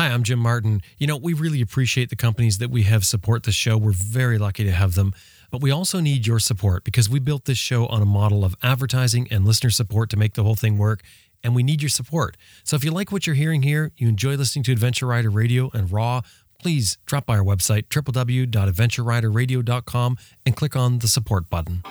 [0.00, 0.80] Hi, I'm Jim Martin.
[0.96, 3.76] You know, we really appreciate the companies that we have support the show.
[3.76, 5.12] We're very lucky to have them.
[5.50, 8.56] But we also need your support because we built this show on a model of
[8.62, 11.02] advertising and listener support to make the whole thing work.
[11.44, 12.38] And we need your support.
[12.64, 15.70] So if you like what you're hearing here, you enjoy listening to Adventure Rider Radio
[15.74, 16.22] and Raw,
[16.58, 21.82] please drop by our website, www.adventureriderradio.com, and click on the support button.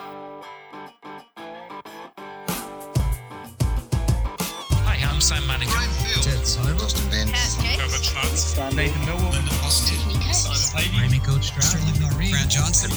[4.81, 5.73] Hi, I'm Sam Manicom.
[5.73, 6.23] Brian Field.
[6.23, 7.08] Ted Simon.
[8.39, 8.93] Austin Vince.
[9.05, 10.73] Herbert Schwartz.
[10.73, 11.03] Nathan Millward.
[11.03, 12.31] Amy Coach Sterling Noreen.
[12.31, 12.89] Grant Johnson.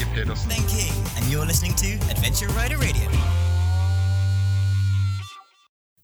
[0.48, 3.08] Ben King, and you're listening to Adventure Rider Radio.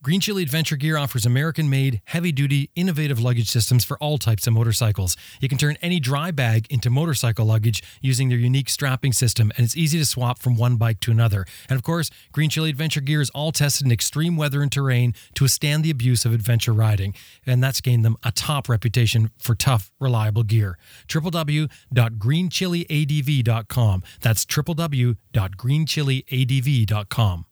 [0.00, 4.46] Green Chili Adventure Gear offers American made, heavy duty, innovative luggage systems for all types
[4.46, 5.16] of motorcycles.
[5.40, 9.64] You can turn any dry bag into motorcycle luggage using their unique strapping system, and
[9.64, 11.46] it's easy to swap from one bike to another.
[11.68, 15.14] And of course, Green Chili Adventure Gear is all tested in extreme weather and terrain
[15.34, 17.12] to withstand the abuse of adventure riding.
[17.44, 20.78] And that's gained them a top reputation for tough, reliable gear.
[21.08, 24.02] www.greenchiliadv.com.
[24.20, 27.44] That's www.greenchiliadv.com.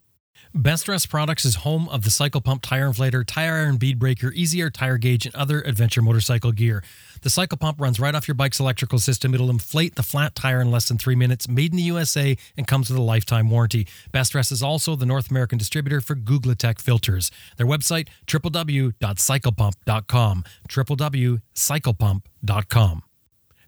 [0.56, 4.32] Best Rest Products is home of the Cycle Pump Tire Inflator, Tire Iron Bead Breaker,
[4.32, 6.82] Easy Air Tire Gauge, and other adventure motorcycle gear.
[7.20, 9.34] The Cycle Pump runs right off your bike's electrical system.
[9.34, 12.66] It'll inflate the flat tire in less than three minutes, made in the USA, and
[12.66, 13.86] comes with a lifetime warranty.
[14.12, 17.30] Best Dress is also the North American distributor for Guglatech filters.
[17.58, 20.44] Their website, www.cyclepump.com.
[20.70, 23.02] www.cyclepump.com.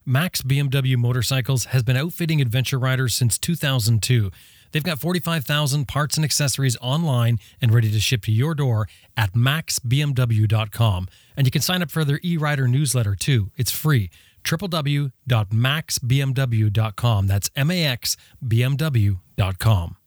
[0.06, 4.30] Max BMW Motorcycles has been outfitting adventure riders since 2002.
[4.72, 9.34] They've got 45,000 parts and accessories online and ready to ship to your door at
[9.34, 11.08] maxbmw.com.
[11.36, 13.50] And you can sign up for their e-rider newsletter too.
[13.56, 14.10] It's free.
[14.44, 17.26] www.maxbmw.com.
[17.26, 19.97] That's M-A-X-B-M-W.com.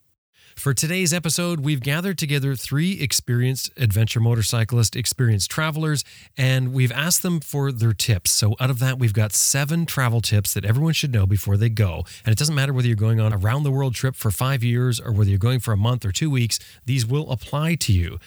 [0.61, 6.03] For today's episode, we've gathered together three experienced adventure motorcyclist, experienced travelers,
[6.37, 8.29] and we've asked them for their tips.
[8.29, 11.69] So, out of that, we've got seven travel tips that everyone should know before they
[11.69, 12.05] go.
[12.23, 14.63] And it doesn't matter whether you're going on a round the world trip for five
[14.63, 17.91] years or whether you're going for a month or two weeks, these will apply to
[17.91, 18.19] you.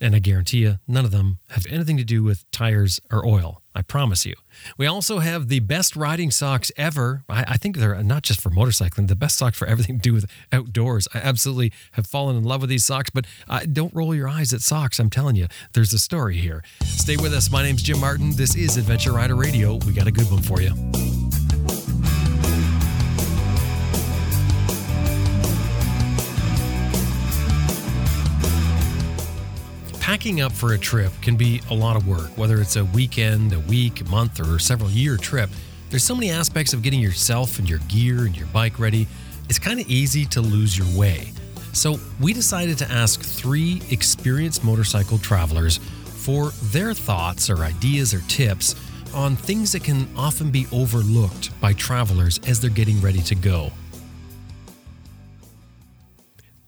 [0.00, 3.62] And I guarantee you, none of them have anything to do with tires or oil.
[3.74, 4.34] I promise you.
[4.76, 7.22] We also have the best riding socks ever.
[7.28, 10.12] I, I, think they're not just for motorcycling, the best socks for everything to do
[10.12, 11.06] with outdoors.
[11.14, 14.52] I absolutely have fallen in love with these socks, but uh, don't roll your eyes
[14.52, 14.98] at socks.
[14.98, 16.64] I'm telling you, there's a story here.
[16.82, 17.52] Stay with us.
[17.52, 18.32] My name's Jim Martin.
[18.32, 19.76] This is Adventure Rider Radio.
[19.86, 20.72] We got a good one for you.
[30.08, 33.52] Packing up for a trip can be a lot of work, whether it's a weekend,
[33.52, 35.50] a week, a month, or a several year trip.
[35.90, 39.06] There's so many aspects of getting yourself and your gear and your bike ready,
[39.50, 41.30] it's kind of easy to lose your way.
[41.74, 48.22] So, we decided to ask three experienced motorcycle travelers for their thoughts or ideas or
[48.28, 48.76] tips
[49.12, 53.70] on things that can often be overlooked by travelers as they're getting ready to go.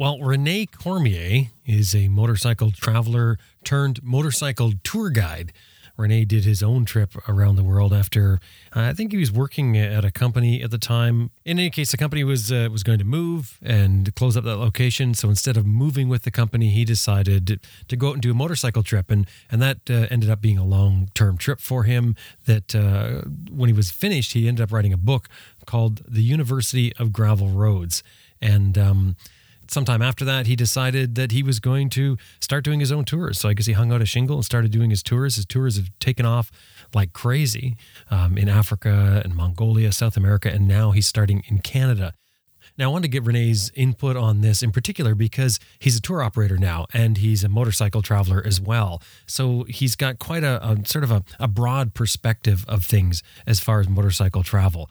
[0.01, 5.53] Well, Rene Cormier is a motorcycle traveler turned motorcycle tour guide.
[5.99, 8.41] Rene did his own trip around the world after
[8.75, 11.33] uh, I think he was working at a company at the time.
[11.45, 14.57] In any case, the company was uh, was going to move and close up that
[14.57, 15.13] location.
[15.13, 18.35] So instead of moving with the company, he decided to go out and do a
[18.35, 22.17] motorcycle trip, and and that uh, ended up being a long term trip for him.
[22.47, 25.29] That uh, when he was finished, he ended up writing a book
[25.67, 28.03] called The University of Gravel Roads,
[28.41, 29.17] and um,
[29.71, 33.39] sometime after that, he decided that he was going to start doing his own tours.
[33.39, 35.37] So I guess he hung out a shingle and started doing his tours.
[35.37, 36.51] His tours have taken off
[36.95, 37.77] like crazy
[38.11, 42.15] um, in Africa and Mongolia, South America, and now he's starting in Canada.
[42.79, 46.23] Now, I wanted to get Rene's input on this in particular because he's a tour
[46.23, 49.03] operator now and he's a motorcycle traveler as well.
[49.27, 53.61] So he's got quite a, a sort of a, a broad perspective of things as
[53.61, 54.89] far as motorcycle travel.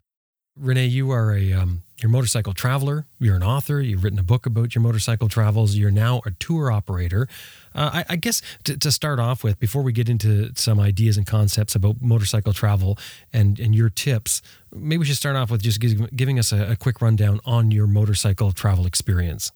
[0.60, 3.06] Rene, you are a um, you're a motorcycle traveler.
[3.20, 3.82] You're an author.
[3.82, 5.76] You've written a book about your motorcycle travels.
[5.76, 7.28] You're now a tour operator.
[7.74, 11.18] Uh, I, I, guess to, to, start off with, before we get into some ideas
[11.18, 12.98] and concepts about motorcycle travel
[13.32, 14.42] and and your tips,
[14.74, 17.72] maybe we should start off with just giving, giving us a, a quick rundown on
[17.72, 19.52] your motorcycle travel experience.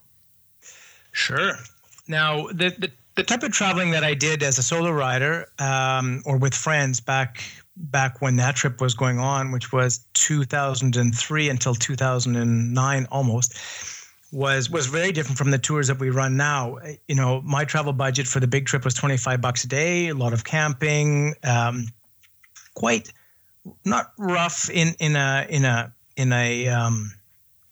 [1.11, 1.53] Sure.
[2.07, 6.23] Now, the, the the type of traveling that I did as a solo rider um,
[6.25, 7.43] or with friends back
[7.75, 13.53] back when that trip was going on, which was 2003 until 2009 almost,
[14.31, 16.77] was was very different from the tours that we run now.
[17.07, 20.15] You know, my travel budget for the big trip was 25 bucks a day, a
[20.15, 21.85] lot of camping, um,
[22.73, 23.11] quite
[23.85, 27.13] not rough in in a in a in a um,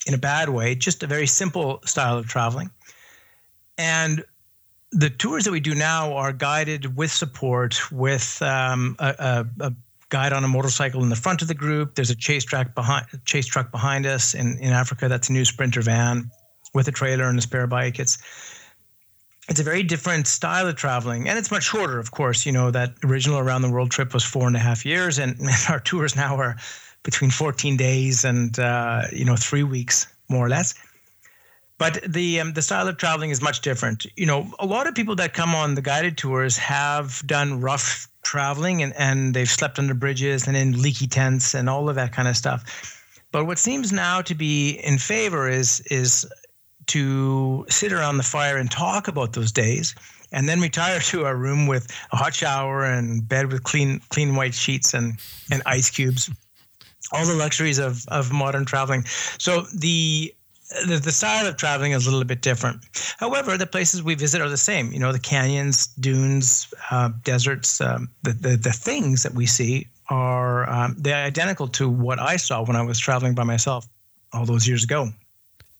[0.07, 2.69] in a bad way, just a very simple style of traveling.
[3.77, 4.23] And
[4.91, 9.15] the tours that we do now are guided with support with um, a,
[9.59, 9.73] a, a
[10.11, 11.95] guide on a motorcycle in the front of the group.
[11.95, 15.07] There's a chase track behind chase truck behind us in, in Africa.
[15.07, 16.29] That's a new sprinter van
[16.75, 17.97] with a trailer and a spare bike.
[17.97, 18.19] It's
[19.49, 22.71] it's a very different style of traveling and it's much shorter of course you know
[22.71, 25.35] that original around the world trip was four and a half years and,
[25.69, 26.55] our tours now are
[27.03, 30.75] between 14 days and uh, you know three weeks more or less
[31.79, 34.93] but the um, the style of traveling is much different you know a lot of
[34.93, 39.79] people that come on the guided tours have done rough traveling and, and they've slept
[39.79, 42.97] under bridges and in leaky tents and all of that kind of stuff.
[43.31, 46.25] But what seems now to be in favor is is
[46.87, 49.95] to sit around the fire and talk about those days
[50.31, 54.35] and then retire to our room with a hot shower and bed with clean clean
[54.35, 55.19] white sheets and
[55.49, 56.29] and ice cubes.
[57.13, 59.05] All the luxuries of of modern traveling.
[59.37, 60.33] So the
[60.87, 62.85] the, the style of traveling is a little bit different.
[63.17, 64.91] However, the places we visit are the same.
[64.91, 69.87] You know, the canyons, dunes, uh, deserts, um, the, the, the things that we see
[70.09, 73.87] are um, they're identical to what I saw when I was traveling by myself
[74.33, 75.09] all those years ago.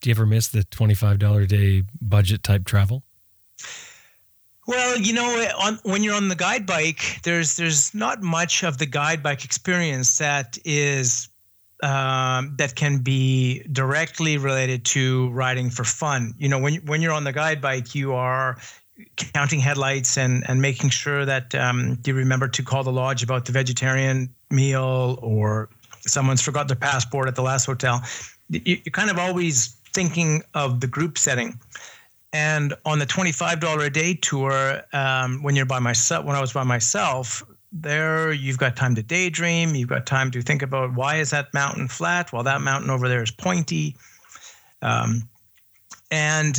[0.02, 3.04] Do you ever miss the $25 a day budget type travel?
[4.68, 5.26] Well, you know,
[5.60, 9.44] on, when you're on the guide bike, there's there's not much of the guide bike
[9.44, 11.28] experience that is
[11.82, 16.34] um, that can be directly related to riding for fun.
[16.38, 18.58] You know, when when you're on the guide bike, you are
[19.16, 23.46] counting headlights and and making sure that um, you remember to call the lodge about
[23.46, 25.70] the vegetarian meal or
[26.02, 28.02] someone's forgot their passport at the last hotel.
[28.50, 31.60] You, you kind of always thinking of the group setting.
[32.34, 36.54] And on the $25 a day tour, um, when you're by myself, when I was
[36.54, 39.76] by myself, there you've got time to daydream.
[39.76, 43.08] You've got time to think about why is that mountain flat while that mountain over
[43.08, 43.96] there is pointy.
[44.82, 45.30] Um,
[46.10, 46.58] and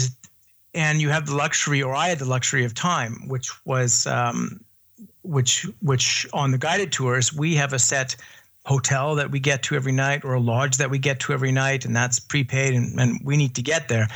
[0.75, 4.65] and you have the luxury, or I had the luxury of time, which was um,
[5.23, 8.17] which which on the guided tours we have a set
[8.65, 11.51] hotel that we get to every night or a lodge that we get to every
[11.51, 14.07] night and that's prepaid and, and we need to get there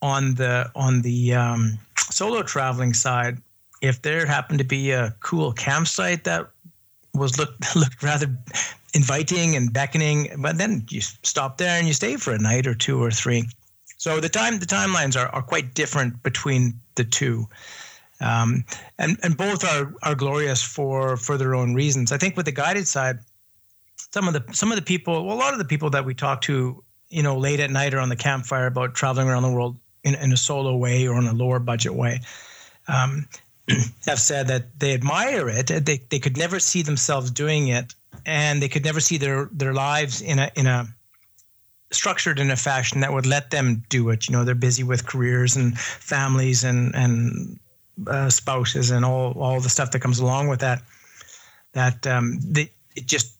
[0.00, 1.78] on the on the um,
[2.10, 3.38] solo traveling side
[3.84, 6.50] if there happened to be a cool campsite that
[7.14, 8.26] was looked looked rather
[8.94, 12.74] inviting and beckoning but then you stop there and you stay for a night or
[12.74, 13.44] two or three.
[13.96, 17.46] So the time the timelines are, are quite different between the two.
[18.20, 18.64] Um,
[18.98, 22.12] and and both are are glorious for for their own reasons.
[22.12, 23.18] I think with the guided side
[24.14, 26.14] some of the some of the people, well, a lot of the people that we
[26.14, 29.50] talk to, you know, late at night or on the campfire about traveling around the
[29.50, 32.20] world in, in a solo way or in a lower budget way,
[32.86, 33.26] um,
[34.06, 35.66] have said that they admire it.
[35.68, 37.94] They they could never see themselves doing it,
[38.26, 40.86] and they could never see their their lives in a in a
[41.92, 44.28] structured in a fashion that would let them do it.
[44.28, 47.58] You know, they're busy with careers and families and and
[48.06, 50.82] uh, spouses and all all the stuff that comes along with that.
[51.72, 53.36] That um, they it just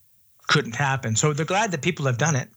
[0.48, 1.16] couldn't happen.
[1.16, 2.48] So they're glad that people have done it,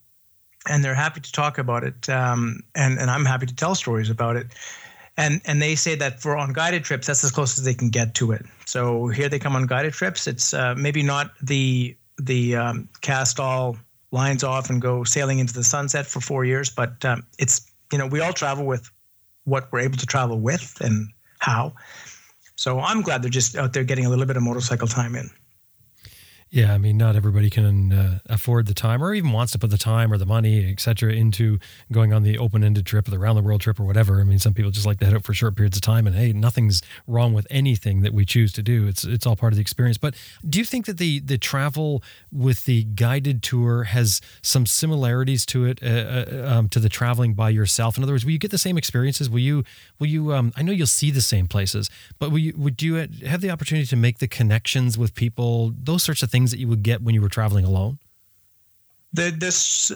[0.69, 2.10] and they're happy to talk about it.
[2.10, 4.48] Um, and and I'm happy to tell stories about it.
[5.18, 7.90] And and they say that for on guided trips, that's as close as they can
[7.90, 8.46] get to it.
[8.66, 10.28] So here they come on guided trips.
[10.28, 13.78] It's uh, maybe not the the um, cast all
[14.12, 17.98] lines off and go sailing into the sunset for four years, but um, it's you
[17.98, 18.90] know we all travel with
[19.46, 21.10] what we're able to travel with and
[21.40, 21.74] how.
[22.56, 25.30] So I'm glad they're just out there getting a little bit of motorcycle time in.
[26.49, 29.69] Yeah, I mean, not everybody can uh, afford the time, or even wants to put
[29.69, 31.59] the time or the money, et cetera, into
[31.92, 34.21] going on the open-ended trip or the round-the-world trip or whatever.
[34.21, 36.16] I mean, some people just like to head out for short periods of time, and
[36.16, 38.87] hey, nothing's wrong with anything that we choose to do.
[38.87, 39.97] It's it's all part of the experience.
[39.97, 40.16] But
[40.47, 42.01] do you think that the the travel
[42.31, 47.33] with the guided tour has some similarities to it uh, uh, um, to the traveling
[47.33, 47.97] by yourself?
[47.97, 49.30] In other words, will you get the same experiences?
[49.30, 49.66] Will you
[49.99, 50.33] will you?
[50.33, 51.89] Um, I know you'll see the same places,
[52.19, 55.73] but will you would you have the opportunity to make the connections with people?
[55.83, 57.97] Those sorts of things things that you would get when you were traveling alone?
[59.13, 59.92] The this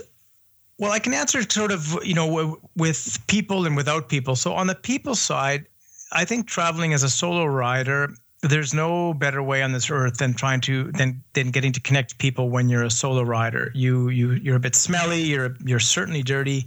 [0.77, 4.35] well, I can answer sort of you know with people and without people.
[4.35, 5.65] So on the people side,
[6.11, 8.09] I think traveling as a solo rider,
[8.41, 12.17] there's no better way on this earth than trying to than than getting to connect
[12.17, 13.71] people when you're a solo rider.
[13.75, 15.21] You you you're a bit smelly.
[15.21, 16.65] You're you're certainly dirty.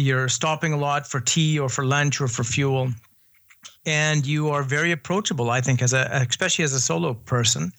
[0.00, 2.90] You're stopping a lot for tea or for lunch or for fuel,
[3.84, 5.50] and you are very approachable.
[5.50, 7.72] I think as a especially as a solo person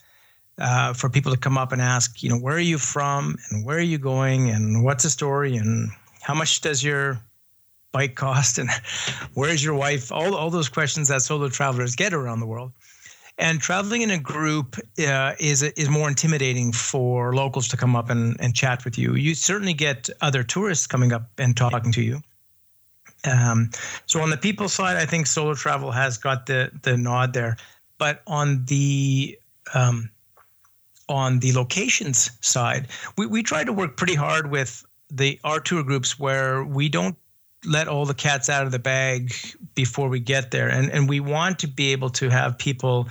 [0.57, 3.65] uh, for people to come up and ask, you know, where are you from and
[3.65, 5.89] where are you going and what's the story and
[6.21, 7.19] how much does your
[7.91, 8.69] bike cost and
[9.33, 10.11] where's your wife?
[10.11, 12.71] All, all those questions that solo travelers get around the world.
[13.38, 18.09] And traveling in a group uh, is is more intimidating for locals to come up
[18.09, 19.15] and, and chat with you.
[19.15, 22.21] You certainly get other tourists coming up and talking to you.
[23.23, 23.69] Um,
[24.05, 27.57] so on the people side, I think solo travel has got the the nod there.
[27.97, 29.38] But on the
[29.73, 30.09] um,
[31.07, 35.83] on the locations side, we, we try to work pretty hard with the our tour
[35.83, 37.17] groups where we don't
[37.65, 39.33] let all the cats out of the bag
[39.75, 40.67] before we get there.
[40.67, 43.07] And, and we want to be able to have people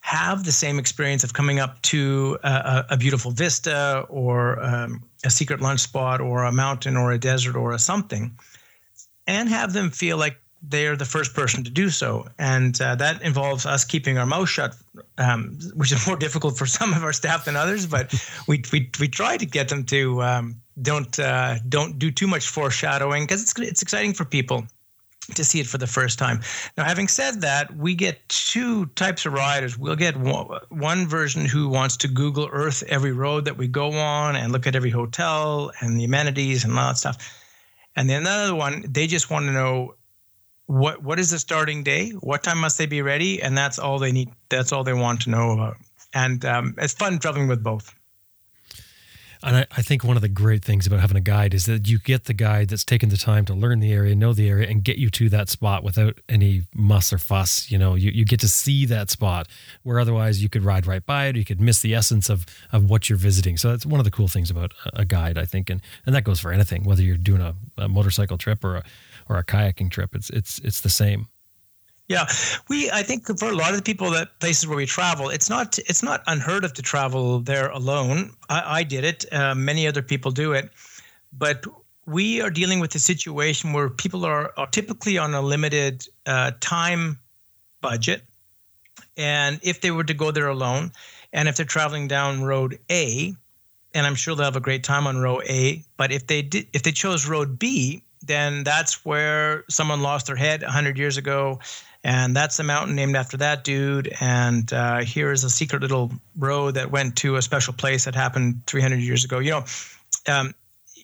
[0.00, 5.30] have the same experience of coming up to a, a beautiful vista or um, a
[5.30, 8.36] secret lunch spot or a mountain or a desert or a something
[9.26, 12.26] and have them feel like they're the first person to do so.
[12.38, 14.76] And uh, that involves us keeping our mouth shut,
[15.18, 17.86] um, which is more difficult for some of our staff than others.
[17.86, 18.14] But
[18.46, 22.48] we, we, we try to get them to um, don't uh, don't do too much
[22.48, 24.66] foreshadowing because it's it's exciting for people
[25.34, 26.40] to see it for the first time.
[26.76, 29.78] Now, having said that, we get two types of riders.
[29.78, 34.34] We'll get one, version who wants to Google Earth every road that we go on
[34.34, 37.38] and look at every hotel and the amenities and all that stuff.
[37.94, 39.94] And then another one, they just want to know
[40.72, 43.98] what what is the starting day, what time must they be ready, and that's all
[43.98, 44.30] they need.
[44.48, 45.76] That's all they want to know about.
[46.14, 47.94] And um, it's fun traveling with both.
[49.44, 51.88] And I, I, think one of the great things about having a guide is that
[51.88, 54.68] you get the guide that's taken the time to learn the area, know the area,
[54.68, 57.68] and get you to that spot without any muss or fuss.
[57.68, 59.48] You know, you, you get to see that spot
[59.82, 62.46] where otherwise you could ride right by it, or you could miss the essence of
[62.70, 63.56] of what you're visiting.
[63.56, 66.22] So that's one of the cool things about a guide, I think, and and that
[66.22, 68.84] goes for anything, whether you're doing a, a motorcycle trip or a
[69.32, 70.14] or a kayaking trip.
[70.14, 71.28] It's it's it's the same.
[72.08, 72.26] Yeah,
[72.68, 75.48] we I think for a lot of the people that places where we travel, it's
[75.48, 78.32] not it's not unheard of to travel there alone.
[78.48, 79.24] I, I did it.
[79.32, 80.70] Uh, many other people do it,
[81.32, 81.64] but
[82.04, 86.50] we are dealing with a situation where people are, are typically on a limited uh,
[86.60, 87.18] time
[87.80, 88.22] budget,
[89.16, 90.92] and if they were to go there alone,
[91.32, 93.34] and if they're traveling down road A,
[93.94, 96.66] and I'm sure they'll have a great time on road A, but if they did
[96.72, 101.60] if they chose road B, then that's where someone lost their head 100 years ago
[102.04, 104.12] and that's the mountain named after that dude.
[104.20, 108.14] And uh, here is a secret little road that went to a special place that
[108.14, 109.38] happened 300 years ago.
[109.38, 109.64] You know,
[110.26, 110.54] um,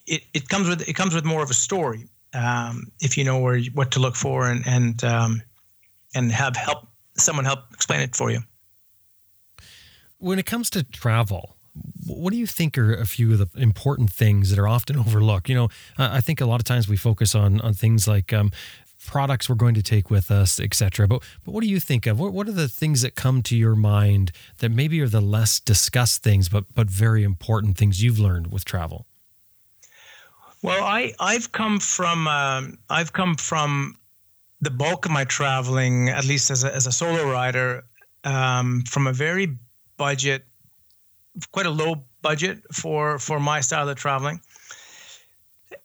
[0.06, 3.38] it, it comes with it comes with more of a story um, if you know
[3.38, 5.42] where what to look for and and um,
[6.14, 8.40] and have help someone help explain it for you.
[10.18, 11.56] When it comes to travel,
[12.06, 15.48] what do you think are a few of the important things that are often overlooked?
[15.48, 15.68] You know,
[15.98, 18.50] I think a lot of times we focus on on things like um,
[19.06, 21.06] products we're going to take with us, etc.
[21.08, 22.18] But but what do you think of?
[22.18, 25.60] What what are the things that come to your mind that maybe are the less
[25.60, 29.06] discussed things, but but very important things you've learned with travel?
[30.62, 33.96] Well, I I've come from um, I've come from
[34.60, 37.84] the bulk of my traveling, at least as a, as a solo rider,
[38.24, 39.56] um, from a very
[39.96, 40.44] budget,
[41.52, 44.40] quite a low budget for for my style of traveling.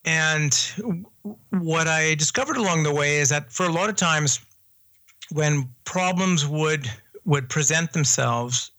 [0.05, 0.53] And
[1.49, 4.39] what I discovered along the way is that for a lot of times,
[5.31, 6.89] when problems would
[7.25, 8.71] would present themselves,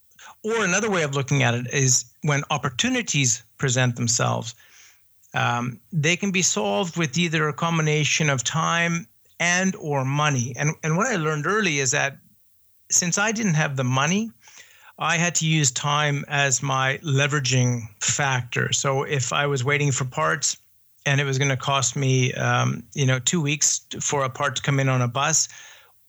[0.42, 4.54] or another way of looking at it is when opportunities present themselves,
[5.32, 9.06] um, they can be solved with either a combination of time
[9.40, 10.54] and or money.
[10.56, 12.18] And and what I learned early is that
[12.90, 14.30] since I didn't have the money,
[14.98, 18.72] I had to use time as my leveraging factor.
[18.72, 20.56] So if I was waiting for parts
[21.04, 24.56] and it was going to cost me, um, you know, two weeks for a part
[24.56, 25.48] to come in on a bus,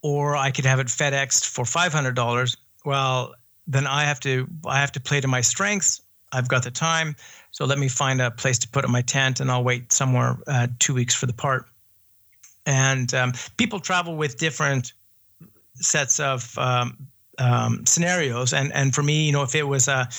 [0.02, 2.56] or I could have it FedExed for five hundred dollars.
[2.86, 3.34] Well,
[3.66, 6.02] then I have to I have to play to my strengths.
[6.32, 7.16] I've got the time,
[7.52, 10.68] so let me find a place to put my tent, and I'll wait somewhere uh,
[10.80, 11.66] two weeks for the part.
[12.66, 14.94] And um, people travel with different
[15.76, 17.08] sets of um,
[17.40, 20.10] um, scenarios, and and for me, you know, if it was a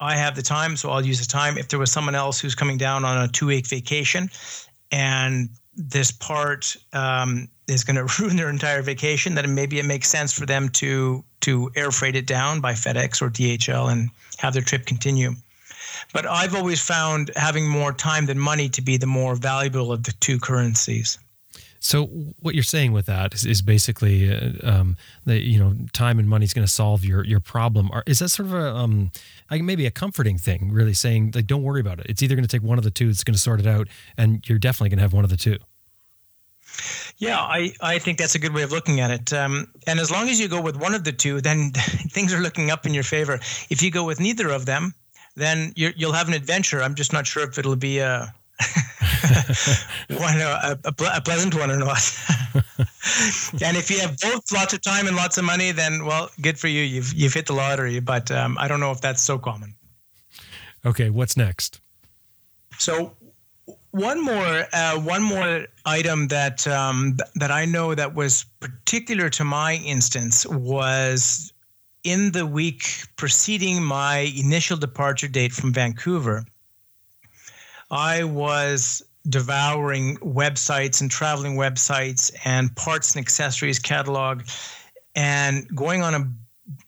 [0.00, 1.58] I have the time, so I'll use the time.
[1.58, 4.30] If there was someone else who's coming down on a two week vacation
[4.90, 10.08] and this part um, is going to ruin their entire vacation, then maybe it makes
[10.08, 14.54] sense for them to to air freight it down by FedEx or DHL and have
[14.54, 15.34] their trip continue.
[16.12, 20.02] But I've always found having more time than money to be the more valuable of
[20.02, 21.18] the two currencies.
[21.82, 22.04] So
[22.40, 26.28] what you're saying with that is, is basically uh, um, that you know time and
[26.28, 27.90] money is going to solve your your problem.
[28.06, 29.10] Is that sort of a um,
[29.50, 30.70] like maybe a comforting thing?
[30.70, 32.06] Really saying like don't worry about it.
[32.08, 33.08] It's either going to take one of the two.
[33.08, 35.38] It's going to sort it out, and you're definitely going to have one of the
[35.38, 35.56] two.
[37.16, 39.32] Yeah, I, I think that's a good way of looking at it.
[39.32, 42.40] Um, and as long as you go with one of the two, then things are
[42.40, 43.34] looking up in your favor.
[43.70, 44.94] If you go with neither of them,
[45.34, 46.82] then you will have an adventure.
[46.82, 48.32] I'm just not sure if it'll be a
[50.18, 52.02] one a, a, a, pleasant one or not.
[53.62, 56.58] and if you have both lots of time and lots of money, then well, good
[56.58, 56.82] for you.
[56.82, 58.00] You've you've hit the lottery.
[58.00, 59.74] But um, I don't know if that's so common.
[60.84, 61.80] Okay, what's next?
[62.78, 63.14] So
[63.90, 69.28] one more uh, one more item that um, th- that I know that was particular
[69.30, 71.52] to my instance was
[72.04, 76.44] in the week preceding my initial departure date from Vancouver,
[77.90, 84.42] I was devouring websites and traveling websites and parts and accessories catalog
[85.14, 86.32] and going on a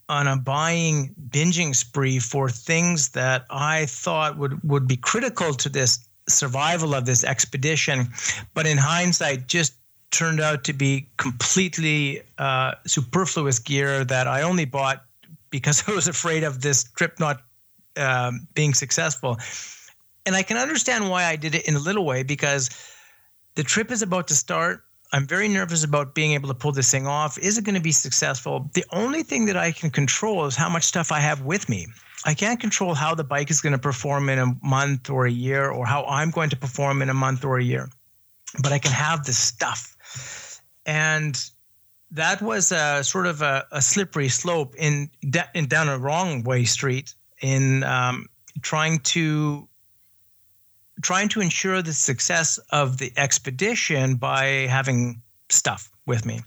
[0.09, 5.69] on a buying binging spree for things that I thought would would be critical to
[5.69, 8.09] this survival of this expedition
[8.55, 9.75] but in hindsight just
[10.13, 15.05] turned out to be completely uh, superfluous gear that I only bought
[15.51, 17.43] because I was afraid of this trip not
[17.97, 19.39] um, being successful.
[20.27, 22.71] And I can understand why I did it in a little way because
[23.55, 24.85] the trip is about to start.
[25.13, 27.39] I'm very nervous about being able to pull this thing off.
[27.39, 28.71] Is it going to be successful?
[28.75, 31.87] The only thing that I can control is how much stuff I have with me.
[32.25, 35.31] I can't control how the bike is going to perform in a month or a
[35.31, 37.89] year or how I'm going to perform in a month or a year.
[38.63, 39.93] But I can have the stuff
[40.87, 41.51] and
[42.11, 45.11] that was a sort of a, a slippery slope in,
[45.55, 48.27] in, down a wrong way street in um,
[48.61, 49.69] trying to
[51.03, 56.41] trying to ensure the success of the expedition by having stuff with me.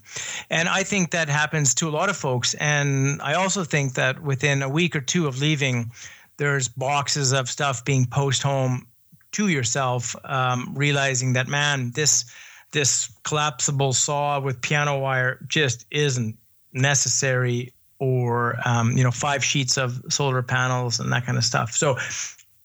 [0.50, 2.54] And I think that happens to a lot of folks.
[2.56, 5.92] And I also think that within a week or two of leaving,
[6.38, 8.88] there's boxes of stuff being post home
[9.34, 12.26] to yourself, um, realizing that, man, this
[12.72, 16.38] this collapsible saw with piano wire just isn't
[16.74, 21.72] necessary or um, you know five sheets of solar panels and that kind of stuff
[21.72, 21.96] so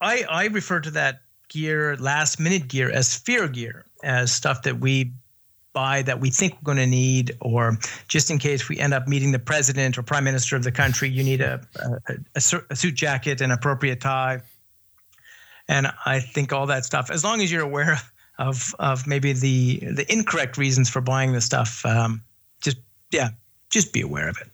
[0.00, 1.20] i i refer to that
[1.50, 5.12] gear last minute gear as fear gear as stuff that we
[5.72, 7.76] buy that we think we're going to need or
[8.08, 11.08] just in case we end up meeting the president or prime minister of the country
[11.08, 11.60] you need a,
[12.08, 12.40] a,
[12.70, 14.40] a suit jacket and appropriate tie
[15.68, 17.98] and i think all that stuff as long as you're aware
[18.40, 21.84] of of maybe the the incorrect reasons for buying the stuff.
[21.84, 22.24] Um,
[22.62, 22.78] just
[23.12, 23.28] yeah,
[23.68, 24.48] just be aware of it.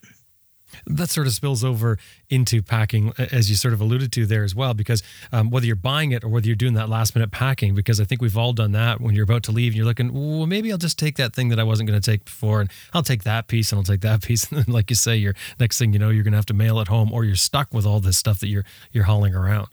[0.86, 1.98] That sort of spills over
[2.30, 5.02] into packing, as you sort of alluded to there as well, because
[5.32, 8.04] um, whether you're buying it or whether you're doing that last minute packing, because I
[8.04, 10.70] think we've all done that when you're about to leave and you're looking, well, maybe
[10.70, 13.24] I'll just take that thing that I wasn't going to take before and I'll take
[13.24, 14.50] that piece and I'll take that piece.
[14.50, 16.54] And then, like you say, you're next thing you know, you're going to have to
[16.54, 19.68] mail it home or you're stuck with all this stuff that you're, you're hauling around.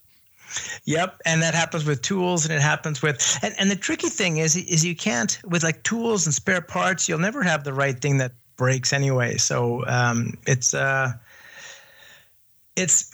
[0.86, 4.38] Yep, and that happens with tools, and it happens with and, and the tricky thing
[4.38, 8.00] is is you can't with like tools and spare parts, you'll never have the right
[8.00, 9.38] thing that breaks anyway.
[9.38, 11.14] So um, it's uh,
[12.76, 13.14] it's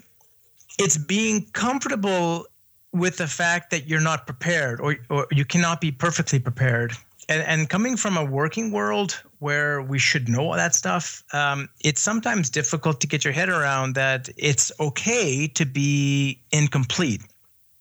[0.78, 2.46] it's being comfortable
[2.92, 6.94] with the fact that you're not prepared or, or you cannot be perfectly prepared.
[7.28, 11.70] And, and coming from a working world where we should know all that stuff, um,
[11.82, 17.22] it's sometimes difficult to get your head around that it's okay to be incomplete.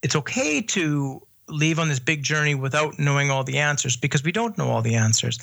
[0.03, 4.31] It's okay to leave on this big journey without knowing all the answers because we
[4.31, 5.39] don't know all the answers.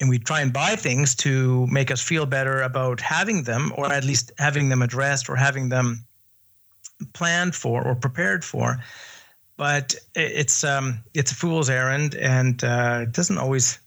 [0.00, 3.92] And we try and buy things to make us feel better about having them, or
[3.92, 6.04] at least having them addressed or having them
[7.12, 8.78] planned for or prepared for.
[9.56, 13.78] But it's um, it's a fool's errand, and uh, it doesn't always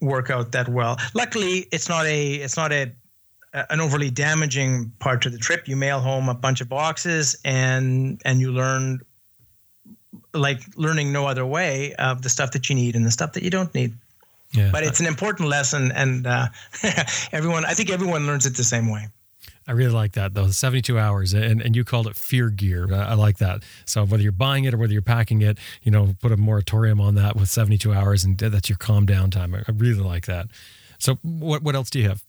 [0.00, 0.98] work out that well.
[1.14, 2.90] Luckily, it's not a it's not a
[3.54, 5.68] an overly damaging part to the trip.
[5.68, 9.00] You mail home a bunch of boxes and and you learn
[10.34, 13.42] like learning no other way of the stuff that you need and the stuff that
[13.42, 13.94] you don't need.
[14.52, 14.70] Yeah.
[14.70, 16.48] But it's an important lesson, and uh,
[17.32, 19.08] everyone I think everyone learns it the same way.
[19.66, 20.48] I really like that though.
[20.48, 22.92] 72 hours and, and you called it fear gear.
[22.92, 23.62] I, like that.
[23.84, 27.00] So whether you're buying it or whether you're packing it, you know, put a moratorium
[27.00, 29.54] on that with 72 hours and that's your calm down time.
[29.54, 30.48] I, really like that.
[30.98, 32.24] So what, what else do you have?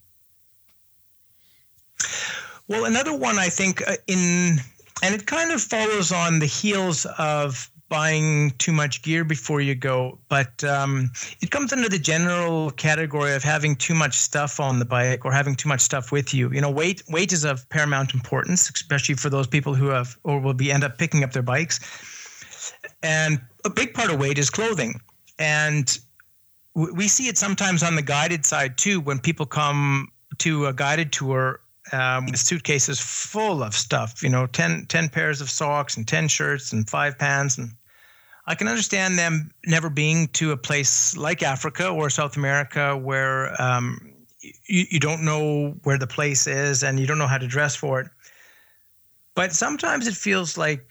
[2.68, 4.58] Well, another one I think uh, in,
[5.02, 9.76] and it kind of follows on the heels of buying too much gear before you
[9.76, 14.80] go, but um, it comes under the general category of having too much stuff on
[14.80, 16.52] the bike or having too much stuff with you.
[16.52, 20.39] You know, weight weight is of paramount importance, especially for those people who have or
[20.39, 21.80] will be end up picking up their bikes.
[23.04, 25.00] And a big part of weight is clothing,
[25.38, 25.98] and
[26.74, 31.12] we see it sometimes on the guided side too when people come to a guided
[31.12, 31.60] tour
[31.91, 36.28] um, with suitcases full of stuff, you know, 10, 10, pairs of socks and 10
[36.28, 37.72] shirts and five pants and
[38.46, 43.60] I can understand them never being to a place like Africa or South America where
[43.62, 47.48] um, you, you don't know where the place is and you don't know how to
[47.48, 48.10] dress for it.
[49.36, 50.86] But sometimes it feels like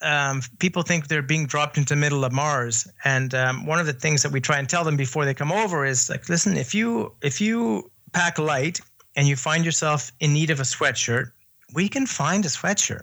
[0.00, 2.88] um, people think they're being dropped into the middle of Mars.
[3.04, 5.52] And um, one of the things that we try and tell them before they come
[5.52, 8.80] over is like, listen, if you if you pack light
[9.18, 11.32] and you find yourself in need of a sweatshirt,
[11.74, 13.02] we can find a sweatshirt.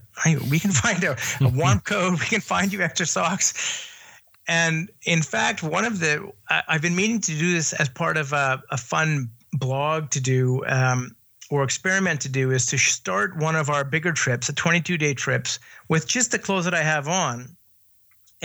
[0.50, 2.14] We can find a, a warm coat.
[2.14, 3.86] We can find you extra socks.
[4.48, 8.16] And in fact, one of the, I, have been meaning to do this as part
[8.16, 10.64] of a, a fun blog to do.
[10.68, 11.16] Um,
[11.52, 15.14] or experiment to do is to start one of our bigger trips, a 22 day
[15.14, 17.56] trips, with just the clothes that I have on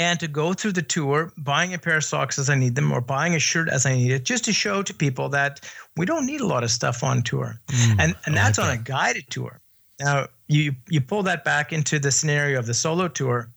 [0.01, 2.91] and to go through the tour buying a pair of socks as I need them
[2.91, 5.61] or buying a shirt as I need it, just to show to people that
[5.95, 7.61] we don't need a lot of stuff on tour.
[7.69, 8.81] Mm, and and that's like on that.
[8.81, 9.61] a guided tour.
[10.01, 13.51] Now you you pull that back into the scenario of the solo tour,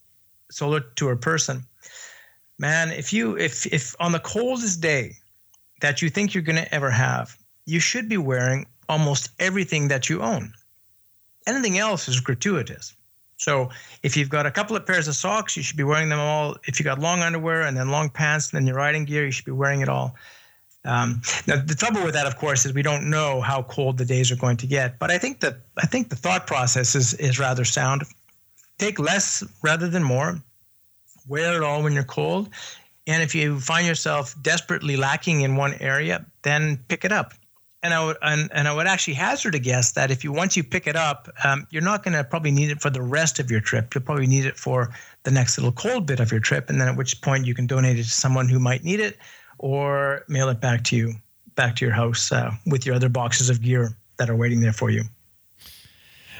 [0.51, 1.63] solo tour person.
[2.59, 5.15] Man, if you if if on the coldest day
[5.79, 10.21] that you think you're gonna ever have, you should be wearing almost everything that you
[10.21, 10.51] own.
[11.47, 12.93] Anything else is gratuitous.
[13.43, 13.69] So
[14.03, 16.55] if you've got a couple of pairs of socks, you should be wearing them all.
[16.65, 19.31] If you've got long underwear and then long pants and then your riding gear, you
[19.31, 20.15] should be wearing it all.
[20.85, 24.05] Um, now the trouble with that, of course, is we don't know how cold the
[24.05, 24.97] days are going to get.
[24.97, 28.03] But I think the I think the thought process is is rather sound.
[28.79, 30.41] Take less rather than more.
[31.27, 32.49] Wear it all when you're cold,
[33.07, 37.33] and if you find yourself desperately lacking in one area, then pick it up
[37.83, 40.57] and I would and, and I would actually hazard a guess that if you once
[40.57, 43.39] you pick it up, um, you're not going to probably need it for the rest
[43.39, 43.93] of your trip.
[43.93, 44.89] You'll probably need it for
[45.23, 47.67] the next little cold bit of your trip, and then at which point you can
[47.67, 49.17] donate it to someone who might need it,
[49.59, 51.13] or mail it back to you,
[51.55, 54.73] back to your house uh, with your other boxes of gear that are waiting there
[54.73, 55.03] for you.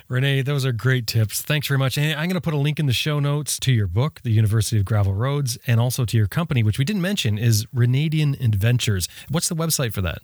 [0.10, 1.42] Rene, those are great tips.
[1.42, 1.98] Thanks very much.
[1.98, 4.32] And I'm going to put a link in the show notes to your book, The
[4.32, 8.36] University of Gravel Roads, and also to your company, which we didn't mention is Renedian
[8.44, 9.08] Adventures.
[9.30, 10.20] What's the website for that?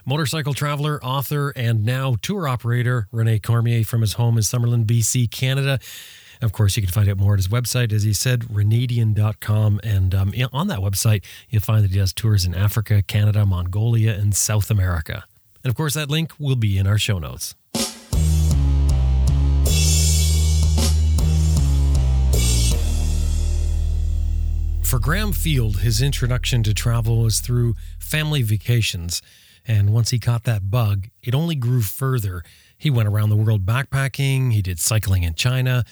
[0.05, 5.29] Motorcycle traveler, author, and now tour operator Rene Cormier from his home in Summerland, BC,
[5.29, 5.79] Canada.
[6.41, 9.79] Of course, you can find out more at his website, as he said, renedian.com.
[9.83, 14.13] And um, on that website, you'll find that he does tours in Africa, Canada, Mongolia,
[14.13, 15.25] and South America.
[15.63, 17.55] And of course, that link will be in our show notes.
[24.93, 29.23] For Graham Field, his introduction to travel was through family vacations.
[29.67, 32.43] And once he caught that bug, it only grew further.
[32.77, 35.83] He went around the world backpacking, he did cycling in China.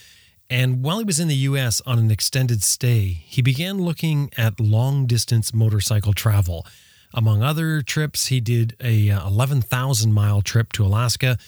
[0.52, 4.60] And while he was in the US on an extended stay, he began looking at
[4.60, 6.64] long distance motorcycle travel.
[7.12, 11.40] Among other trips, he did a uh, 11,000 mile trip to Alaska.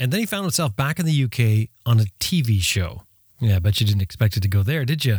[0.00, 3.05] And then he found himself back in the UK on a TV show.
[3.38, 5.18] Yeah, I bet you didn't expect it to go there, did you?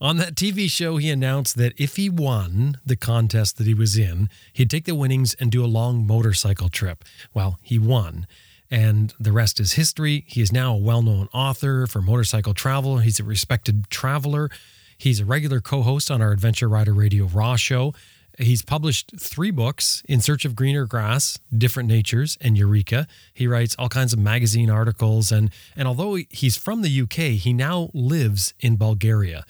[0.00, 3.96] On that TV show, he announced that if he won the contest that he was
[3.96, 7.04] in, he'd take the winnings and do a long motorcycle trip.
[7.32, 8.26] Well, he won.
[8.70, 10.24] And the rest is history.
[10.26, 12.98] He is now a well known author for motorcycle travel.
[12.98, 14.50] He's a respected traveler.
[14.98, 17.94] He's a regular co host on our Adventure Rider Radio Raw show.
[18.38, 23.06] He's published three books In Search of Greener Grass, Different Natures, and Eureka.
[23.32, 25.30] He writes all kinds of magazine articles.
[25.30, 29.44] And, and although he's from the UK, he now lives in Bulgaria.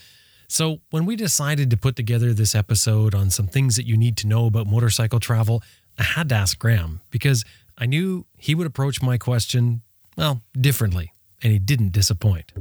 [0.49, 4.17] So when we decided to put together this episode on some things that you need
[4.19, 5.63] to know about motorcycle travel,
[5.99, 7.45] I had to ask Graham because
[7.79, 9.81] I knew he would approach my question,
[10.17, 12.53] well, differently, and he didn't disappoint.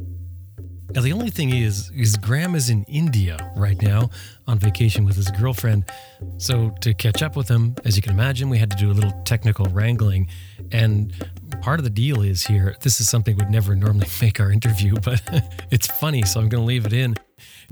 [0.93, 4.11] Now, the only thing is, is Graham is in India right now
[4.45, 5.85] on vacation with his girlfriend.
[6.37, 8.93] So to catch up with him, as you can imagine, we had to do a
[8.93, 10.27] little technical wrangling.
[10.71, 11.11] And
[11.61, 14.93] part of the deal is here, this is something we'd never normally make our interview,
[15.03, 15.19] but
[15.71, 17.15] it's funny, so I'm going to leave it in.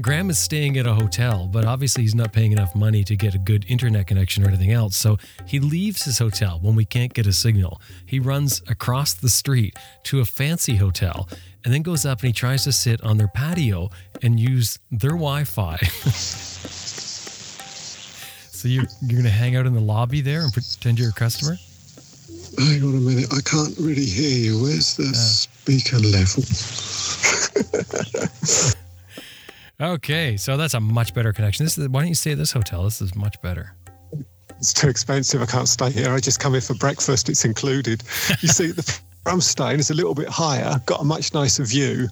[0.01, 3.35] Graham is staying at a hotel, but obviously he's not paying enough money to get
[3.35, 4.95] a good internet connection or anything else.
[4.95, 7.79] So he leaves his hotel when we can't get a signal.
[8.05, 11.29] He runs across the street to a fancy hotel
[11.63, 13.89] and then goes up and he tries to sit on their patio
[14.21, 15.77] and use their Wi-Fi.
[18.51, 21.57] so you're you're gonna hang out in the lobby there and pretend you're a customer?
[22.57, 24.61] Hang on a minute, I can't really hear you.
[24.61, 25.13] Where's the uh.
[25.13, 26.43] speaker level?
[29.95, 31.65] okay, so that's a much better connection.
[31.65, 32.83] This is why don't you stay at this hotel?
[32.83, 33.73] This is much better.
[34.57, 35.41] It's too expensive.
[35.41, 36.13] I can't stay here.
[36.13, 37.29] I just come here for breakfast.
[37.29, 38.03] It's included.
[38.41, 42.07] You see the Drumstone is a little bit higher, got a much nicer view,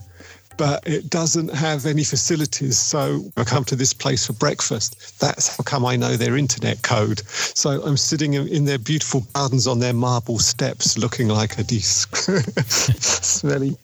[0.56, 2.78] but it doesn't have any facilities.
[2.78, 5.18] So I come to this place for breakfast.
[5.18, 7.20] That's how come I know their internet code.
[7.26, 12.14] So I'm sitting in their beautiful gardens on their marble steps looking like a disc.
[12.68, 13.76] Smelly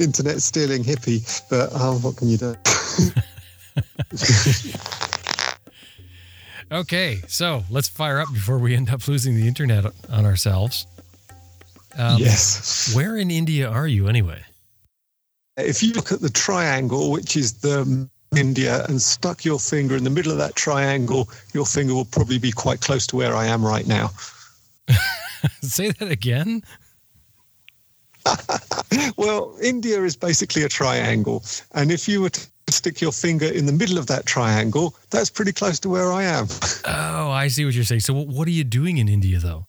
[0.00, 1.20] internet stealing hippie.
[1.50, 2.56] But oh, what can you do?
[6.72, 10.86] okay, so let's fire up before we end up losing the internet on ourselves.
[11.96, 12.94] Um, yes.
[12.94, 14.42] Where in India are you anyway?
[15.56, 20.04] If you look at the triangle, which is the India, and stuck your finger in
[20.04, 23.46] the middle of that triangle, your finger will probably be quite close to where I
[23.46, 24.10] am right now.
[25.60, 26.62] Say that again.
[29.16, 31.44] well, India is basically a triangle.
[31.74, 35.30] And if you were to stick your finger in the middle of that triangle, that's
[35.30, 36.46] pretty close to where I am.
[36.84, 38.00] Oh, I see what you're saying.
[38.00, 39.66] So, what are you doing in India, though?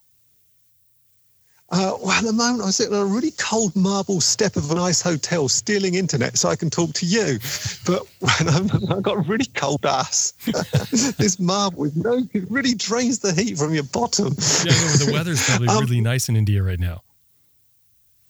[1.75, 4.75] Uh, well, at the moment, I'm sitting on a really cold marble step of a
[4.75, 7.39] nice hotel, stealing internet so I can talk to you.
[7.87, 10.33] But when I'm, I've got a really cold ass,
[11.17, 14.35] this marble is no, it really drains the heat from your bottom.
[14.63, 17.01] Yeah, no, the weather's probably Um, really nice in India right now.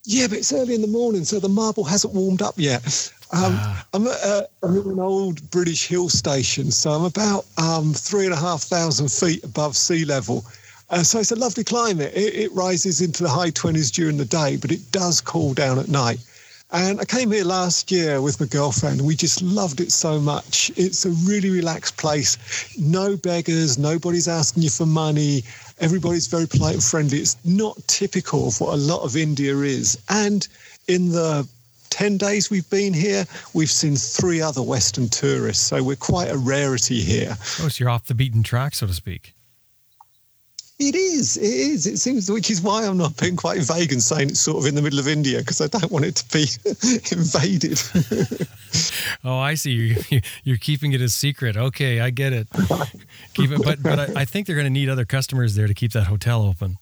[0.06, 3.12] Yeah, but it's early in the morning, so the marble hasn't warmed up yet.
[3.34, 3.86] Um, Ah.
[3.94, 8.24] I'm, at, uh, I'm at an old British hill station, so I'm about um, three
[8.24, 10.46] and a half thousand feet above sea level.
[10.94, 12.14] Uh, so it's a lovely climate.
[12.14, 15.80] It, it rises into the high 20s during the day, but it does cool down
[15.80, 16.20] at night.
[16.72, 20.72] And I came here last year with my girlfriend, we just loved it so much.
[20.76, 22.38] It's a really relaxed place.
[22.78, 25.44] No beggars, nobody's asking you for money.
[25.80, 27.18] Everybody's very polite and friendly.
[27.18, 29.98] It's not typical of what a lot of India is.
[30.10, 30.48] And
[30.88, 31.48] in the
[31.90, 33.26] 10 days we've been here,
[33.56, 35.64] we've seen three other Western tourists.
[35.64, 37.36] So we're quite a rarity here.
[37.62, 39.34] Oh, so you're off the beaten track, so to speak.
[40.80, 41.86] It is, it is.
[41.86, 44.66] It seems, which is why I'm not being quite vague and saying it's sort of
[44.66, 46.46] in the middle of India because I don't want it to be
[47.16, 47.80] invaded.
[49.24, 49.72] Oh, I see.
[50.10, 51.56] You're, you're keeping it a secret.
[51.56, 52.48] Okay, I get it.
[53.36, 55.74] Keep it, but but I, I think they're going to need other customers there to
[55.74, 56.78] keep that hotel open.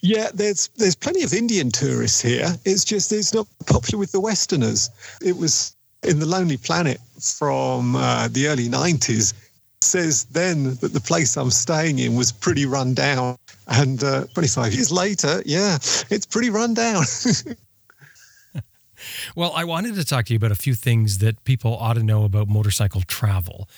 [0.00, 2.54] Yeah, there's there's plenty of Indian tourists here.
[2.64, 4.90] It's just it's not popular with the Westerners.
[5.22, 9.32] It was in the Lonely Planet from uh, the early '90s.
[9.82, 14.74] Says then that the place I'm staying in was pretty run down, and uh, 25
[14.74, 15.76] years later, yeah,
[16.10, 17.04] it's pretty run down.
[19.34, 22.02] Well, I wanted to talk to you about a few things that people ought to
[22.02, 23.68] know about motorcycle travel.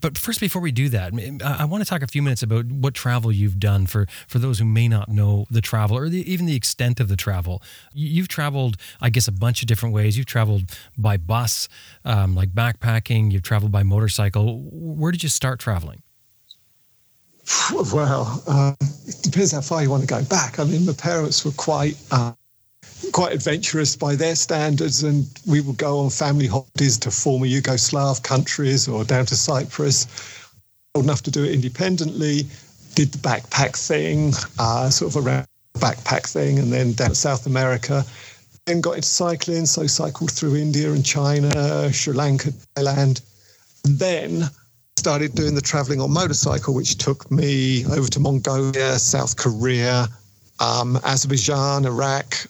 [0.00, 1.12] But first, before we do that,
[1.44, 4.58] I want to talk a few minutes about what travel you've done for, for those
[4.60, 7.62] who may not know the travel or the, even the extent of the travel.
[7.92, 10.16] You- You've traveled, I guess, a bunch of different ways.
[10.16, 11.68] You've traveled by bus,
[12.04, 13.30] um, like backpacking.
[13.32, 14.60] You've traveled by motorcycle.
[14.70, 16.02] Where did you start traveling?
[17.92, 20.58] well, um, it depends how far you want to go back.
[20.58, 22.32] I mean, my parents were quite uh,
[23.12, 28.22] quite adventurous by their standards, and we would go on family holidays to former Yugoslav
[28.22, 30.06] countries or down to Cyprus.
[30.94, 32.46] Old enough to do it independently,
[32.94, 37.14] did the backpack thing, uh, sort of around the backpack thing, and then down to
[37.14, 38.04] South America.
[38.66, 43.22] Then got into cycling, so cycled through India and China, Sri Lanka, Thailand.
[43.84, 44.50] And then
[44.98, 50.08] started doing the traveling on motorcycle, which took me over to Mongolia, South Korea,
[50.58, 52.48] um, Azerbaijan, Iraq.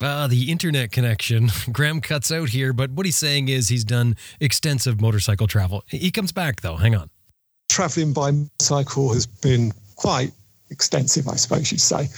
[0.00, 1.48] Ah, the internet connection.
[1.72, 5.82] Graham cuts out here, but what he's saying is he's done extensive motorcycle travel.
[5.86, 6.76] He comes back, though.
[6.76, 7.10] Hang on.
[7.68, 10.32] Traveling by motorcycle has been quite
[10.70, 12.08] extensive, I suppose you'd say.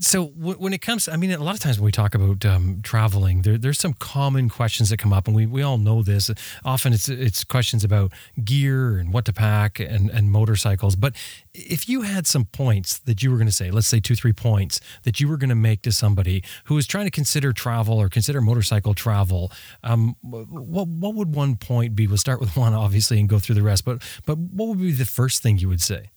[0.00, 2.44] So w- when it comes, I mean, a lot of times when we talk about
[2.44, 6.02] um, traveling, there, there's some common questions that come up, and we, we all know
[6.02, 6.30] this.
[6.64, 8.12] Often it's it's questions about
[8.44, 10.96] gear and what to pack and, and motorcycles.
[10.96, 11.16] But
[11.54, 14.32] if you had some points that you were going to say, let's say two, three
[14.32, 17.98] points that you were going to make to somebody who is trying to consider travel
[17.98, 19.50] or consider motorcycle travel,
[19.82, 22.06] um, what what would one point be?
[22.06, 23.84] We'll start with one, obviously, and go through the rest.
[23.84, 26.10] But but what would be the first thing you would say?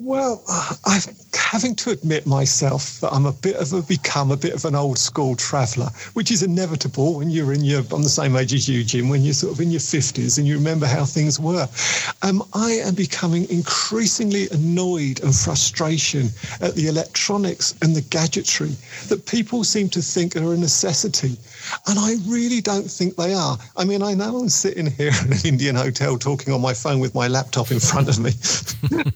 [0.00, 0.42] Well,
[0.84, 1.02] I'm
[1.34, 4.74] having to admit myself that I'm a bit of a become a bit of an
[4.74, 8.68] old school traveller, which is inevitable when you're in your I'm the same age as
[8.68, 9.08] you, Jim.
[9.08, 11.68] When you're sort of in your fifties and you remember how things were,
[12.22, 16.30] um, I am becoming increasingly annoyed and frustration
[16.60, 18.74] at the electronics and the gadgetry
[19.08, 21.36] that people seem to think are a necessity,
[21.86, 23.58] and I really don't think they are.
[23.76, 27.00] I mean, I know I'm sitting here in an Indian hotel talking on my phone
[27.00, 28.32] with my laptop in front of me.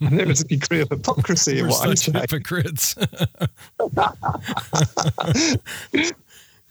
[0.00, 2.20] and there is a degree of hypocrisy in We're what I'm such saying.
[2.20, 2.94] hypocrites.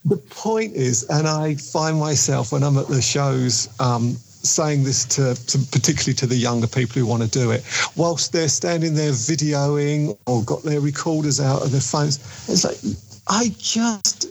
[0.06, 5.06] The point is, and I find myself when I'm at the shows um, saying this
[5.06, 7.64] to, to particularly to the younger people who want to do it,
[7.96, 12.18] whilst they're standing there videoing or got their recorders out of their phones.
[12.50, 12.78] It's like
[13.30, 14.28] I just,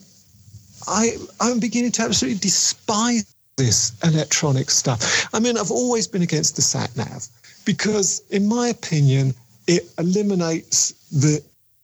[0.86, 5.28] I I'm beginning to absolutely despise this electronic stuff.
[5.34, 7.26] I mean, I've always been against the sat nav
[7.64, 9.34] because, in my opinion,
[9.66, 11.42] it eliminates the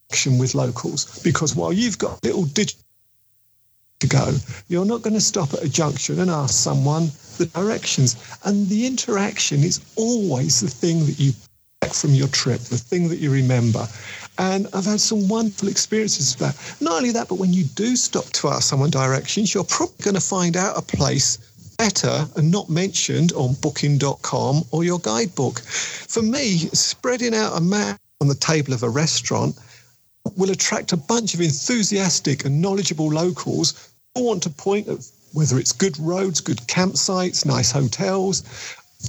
[0.08, 1.20] connection with locals.
[1.22, 2.82] Because while you've got little digital
[4.00, 4.36] to go,
[4.68, 8.16] you're not going to stop at a junction and ask someone the directions.
[8.44, 11.32] And the interaction is always the thing that you
[11.92, 13.86] from your trip, the thing that you remember.
[14.38, 16.80] And I've had some wonderful experiences with that.
[16.80, 20.14] Not only that, but when you do stop to ask someone directions, you're probably going
[20.14, 21.38] to find out a place
[21.76, 25.60] better and not mentioned on booking.com or your guidebook.
[25.60, 29.58] For me, spreading out a map on the table of a restaurant
[30.36, 34.98] will attract a bunch of enthusiastic and knowledgeable locals who want to point at
[35.32, 38.42] whether it's good roads, good campsites, nice hotels.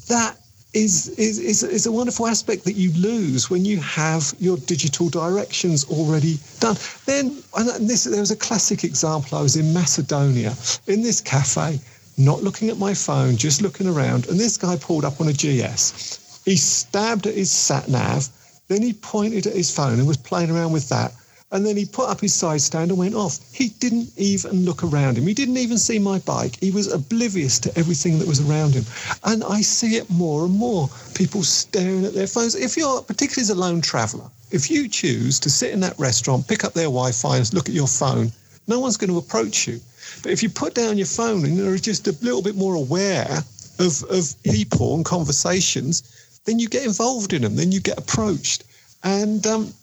[0.08, 0.39] That
[0.74, 5.10] is, is, is, is a wonderful aspect that you lose when you have your digital
[5.10, 6.76] directions already done.
[7.06, 9.38] Then, and this, there was a classic example.
[9.38, 10.54] I was in Macedonia
[10.88, 11.80] in this cafe,
[12.18, 15.34] not looking at my phone, just looking around, and this guy pulled up on a
[15.34, 16.42] GS.
[16.46, 18.30] He stabbed at his sat nav,
[18.68, 21.14] then he pointed at his phone and was playing around with that.
[21.52, 23.40] And then he put up his side stand and went off.
[23.52, 25.26] He didn't even look around him.
[25.26, 26.58] He didn't even see my bike.
[26.60, 28.86] He was oblivious to everything that was around him.
[29.24, 30.90] And I see it more and more.
[31.16, 32.54] People staring at their phones.
[32.54, 36.48] If you're, particularly as a lone traveller, if you choose to sit in that restaurant,
[36.48, 38.32] pick up their Wi Fi and look at your phone,
[38.68, 39.80] no one's going to approach you.
[40.22, 43.44] But if you put down your phone and you're just a little bit more aware
[43.80, 46.04] of, of people and conversations,
[46.46, 48.64] then you get involved in them, then you get approached.
[49.04, 49.74] And um,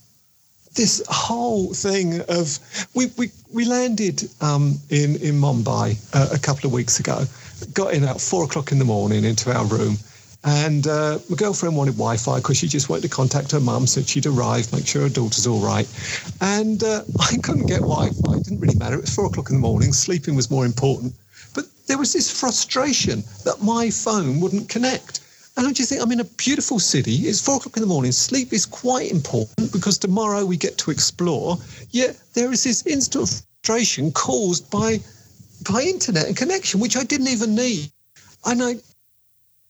[0.76, 2.58] this whole thing of
[2.94, 7.24] we we, we landed um, in in Mumbai uh, a couple of weeks ago,
[7.72, 9.96] got in at four o'clock in the morning into our room.
[10.44, 14.08] And uh, my girlfriend wanted Wi-Fi because she just wanted to contact her mum, said
[14.08, 15.88] she'd arrived, make sure her daughter's all right.
[16.40, 18.36] And uh, I couldn't get Wi-Fi.
[18.36, 18.94] It didn't really matter.
[18.94, 19.92] It was four o'clock in the morning.
[19.92, 21.14] Sleeping was more important.
[21.52, 25.20] But there was this frustration that my phone wouldn't connect.
[25.56, 27.12] And I just think I'm in a beautiful city.
[27.12, 28.12] It's four o'clock in the morning.
[28.12, 31.56] Sleep is quite important because tomorrow we get to explore.
[31.90, 35.00] Yet there is this instant frustration caused by
[35.70, 37.90] by internet and connection, which I didn't even need.
[38.44, 38.76] And I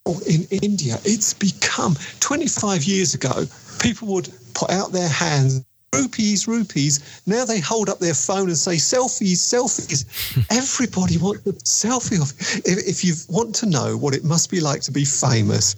[0.07, 3.47] oh, in India, it's become 25 years ago,
[3.79, 5.65] people would put out their hands
[6.03, 7.23] rupees, rupees.
[7.27, 10.05] Now they hold up their phone and say selfies, selfies.
[10.51, 12.33] Everybody wants a selfie of.
[12.67, 15.77] If, if you want to know what it must be like to be famous,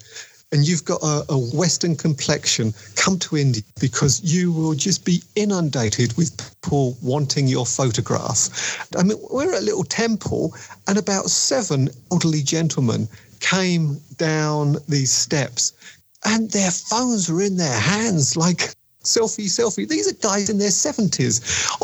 [0.53, 5.23] and you've got a, a, Western complexion, come to India because you will just be
[5.37, 8.89] inundated with people wanting your photograph.
[8.97, 10.55] I mean, we're at a little temple,
[10.87, 13.09] and about seven elderly gentlemen
[13.41, 15.73] came down these steps,
[16.25, 18.75] and their phones were in their hands like
[19.09, 19.89] selfie, selfie.
[19.89, 21.41] These are guys in their seventies.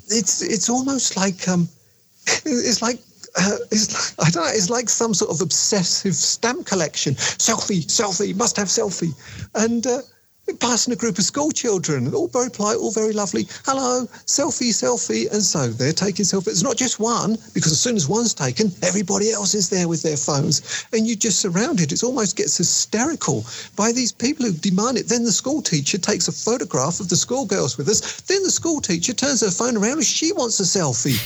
[0.08, 1.68] It's it's almost like um,
[2.44, 3.00] it's like
[3.36, 4.50] uh, it's I don't know.
[4.52, 7.14] It's like some sort of obsessive stamp collection.
[7.14, 9.12] Selfie, selfie, must have selfie,
[9.54, 10.02] and uh,
[10.52, 13.46] passing a group of school children, all very polite, all very lovely.
[13.64, 15.30] Hello, selfie, selfie.
[15.32, 16.48] And so they're taking selfies.
[16.48, 20.02] It's not just one, because as soon as one's taken, everybody else is there with
[20.02, 20.86] their phones.
[20.92, 21.92] And you just surrounded.
[21.92, 23.44] It almost gets hysterical
[23.76, 25.08] by these people who demand it.
[25.08, 28.20] Then the school teacher takes a photograph of the schoolgirls with us.
[28.22, 31.18] Then the school teacher turns her phone around and she wants a selfie.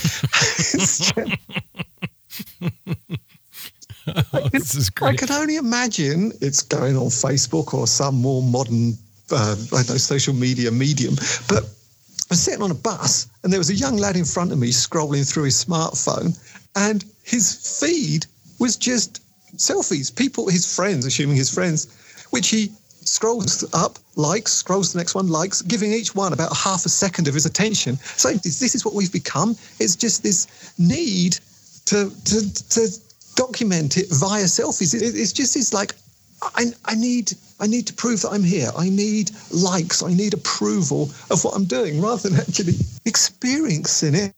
[4.32, 5.14] oh, this is great.
[5.14, 8.96] I can only imagine it's going on Facebook or some more modern
[9.30, 11.14] uh, I don't know, social media medium.
[11.48, 14.52] But I was sitting on a bus and there was a young lad in front
[14.52, 16.38] of me scrolling through his smartphone
[16.76, 18.26] and his feed
[18.58, 19.22] was just
[19.56, 21.88] selfies, people, his friends, assuming his friends,
[22.30, 26.84] which he scrolls up, likes, scrolls the next one, likes, giving each one about half
[26.84, 27.96] a second of his attention.
[27.96, 29.56] So this, is what we've become.
[29.80, 30.46] It's just this
[30.78, 31.38] need
[31.86, 32.88] to, to, to
[33.34, 34.94] document it via selfies.
[34.94, 35.94] It, it's just this like
[36.42, 38.70] I, I need I need to prove that I'm here.
[38.76, 40.02] I need likes.
[40.02, 42.74] I need approval of what I'm doing rather than actually
[43.04, 44.34] experiencing it.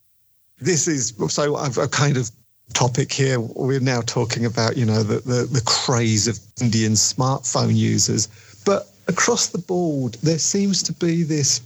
[0.59, 2.31] This is so I've a kind of
[2.73, 3.41] topic here.
[3.41, 8.29] We're now talking about, you know, the, the, the craze of Indian smartphone users.
[8.65, 11.61] But across the board, there seems to be this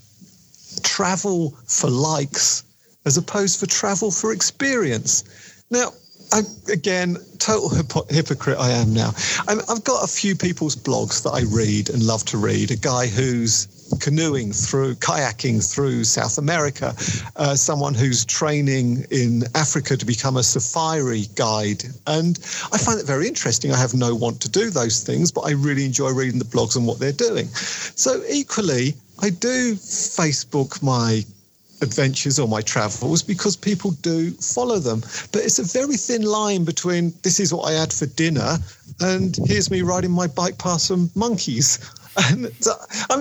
[0.83, 2.65] travel for likes
[3.05, 5.25] as opposed for travel for experience.
[5.71, 5.93] Now,
[6.33, 6.41] I,
[6.73, 7.71] again, total
[8.09, 9.13] hypocrite I am now.
[9.47, 12.71] i have got a few people's blogs that I read and love to read.
[12.71, 13.69] A guy who's
[14.01, 16.95] canoeing through, kayaking through South America,
[17.37, 21.85] uh, someone who's training in Africa to become a safari guide.
[22.07, 22.39] And
[22.73, 23.73] I find it very interesting.
[23.73, 26.77] I have no want to do those things, but I really enjoy reading the blogs
[26.77, 27.47] and what they're doing.
[27.49, 31.25] So, equally, I do Facebook my
[31.81, 35.01] adventures or my travels because people do follow them.
[35.33, 38.59] But it's a very thin line between this is what I had for dinner
[39.01, 41.79] and here's me riding my bike past some monkeys.
[42.17, 42.49] And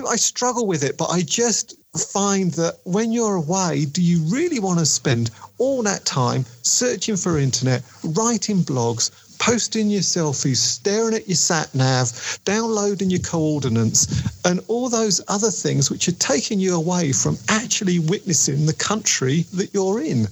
[0.08, 4.60] I, struggle with it, but I just find that when you're away, do you really
[4.60, 11.14] want to spend all that time searching for internet, writing blogs, posting your selfies, staring
[11.14, 16.58] at your sat nav, downloading your coordinates, and all those other things which are taking
[16.58, 20.26] you away from actually witnessing the country that you're in.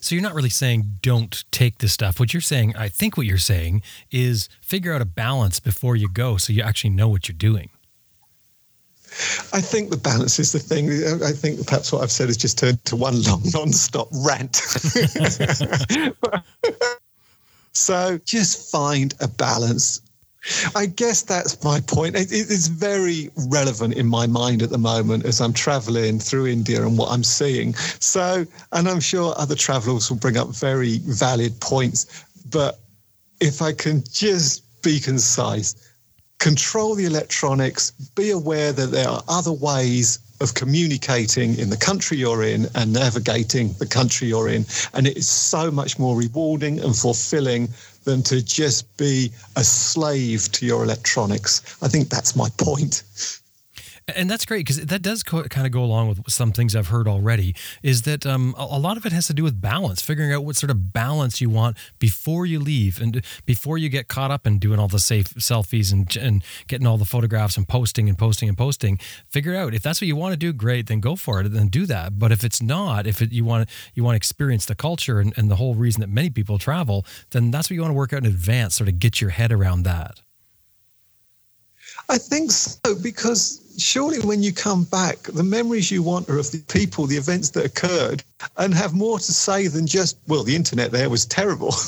[0.00, 2.20] So you're not really saying don't take the stuff.
[2.20, 6.08] What you're saying, I think what you're saying is figure out a balance before you
[6.08, 7.70] go so you actually know what you're doing.
[9.52, 10.88] I think the balance is the thing.
[11.22, 14.56] I think perhaps what I've said has just turned to one long non-stop rant.
[17.74, 20.00] so just find a balance.
[20.74, 22.16] I guess that's my point.
[22.16, 26.82] It, it's very relevant in my mind at the moment as I'm traveling through India
[26.82, 27.74] and what I'm seeing.
[27.74, 32.24] So, and I'm sure other travelers will bring up very valid points.
[32.50, 32.78] But
[33.40, 35.74] if I can just be concise,
[36.38, 42.16] control the electronics, be aware that there are other ways of communicating in the country
[42.16, 44.66] you're in and navigating the country you're in.
[44.92, 47.68] And it is so much more rewarding and fulfilling
[48.04, 51.78] than to just be a slave to your electronics.
[51.82, 53.02] I think that's my point.
[54.06, 56.88] And that's great because that does co- kind of go along with some things I've
[56.88, 57.54] heard already.
[57.82, 60.56] Is that um, a, lot of it has to do with balance, figuring out what
[60.56, 64.58] sort of balance you want before you leave and before you get caught up in
[64.58, 68.46] doing all the safe selfies and and getting all the photographs and posting and posting
[68.46, 68.98] and posting.
[69.26, 71.68] Figure out if that's what you want to do, great, then go for it, then
[71.68, 72.18] do that.
[72.18, 75.32] But if it's not, if it, you want you want to experience the culture and,
[75.38, 78.12] and the whole reason that many people travel, then that's what you want to work
[78.12, 80.20] out in advance, sort of get your head around that.
[82.08, 86.50] I think so because surely when you come back, the memories you want are of
[86.50, 88.22] the people, the events that occurred,
[88.56, 91.74] and have more to say than just, well, the internet there was terrible.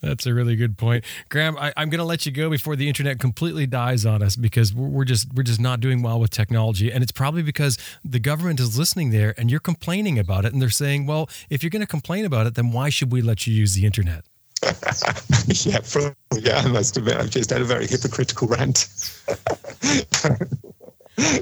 [0.00, 1.56] That's a really good point, Graham.
[1.56, 4.74] I, am going to let you go before the internet completely dies on us because
[4.74, 8.20] we're, we're, just we're just not doing well with technology, and it's probably because the
[8.20, 11.70] government is listening there, and you're complaining about it, and they're saying, well, if you're
[11.70, 14.26] going to complain about it, then why should we let you use the internet?
[15.64, 15.80] yeah,
[16.38, 18.78] yeah, I must admit, I've just had a very hypocritical rant.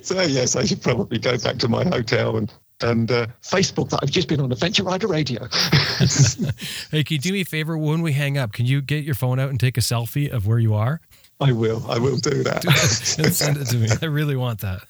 [0.02, 4.00] so, yes, I should probably go back to my hotel and and uh, Facebook that
[4.02, 5.46] I've just been on Adventure Rider Radio.
[6.90, 8.52] hey, can you do me a favor when we hang up?
[8.52, 11.00] Can you get your phone out and take a selfie of where you are?
[11.40, 11.88] I will.
[11.88, 12.64] I will do that.
[13.18, 13.88] and send it to me.
[14.02, 14.80] I really want that.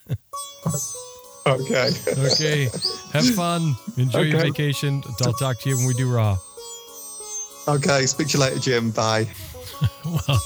[1.46, 1.90] Okay.
[2.16, 2.68] Okay.
[3.12, 3.74] Have fun.
[3.96, 4.28] Enjoy okay.
[4.30, 5.02] your vacation.
[5.22, 6.38] I'll talk to you when we do Raw.
[7.68, 8.90] Okay, speak to you later, Jim.
[8.90, 9.28] Bye.
[10.04, 10.40] well,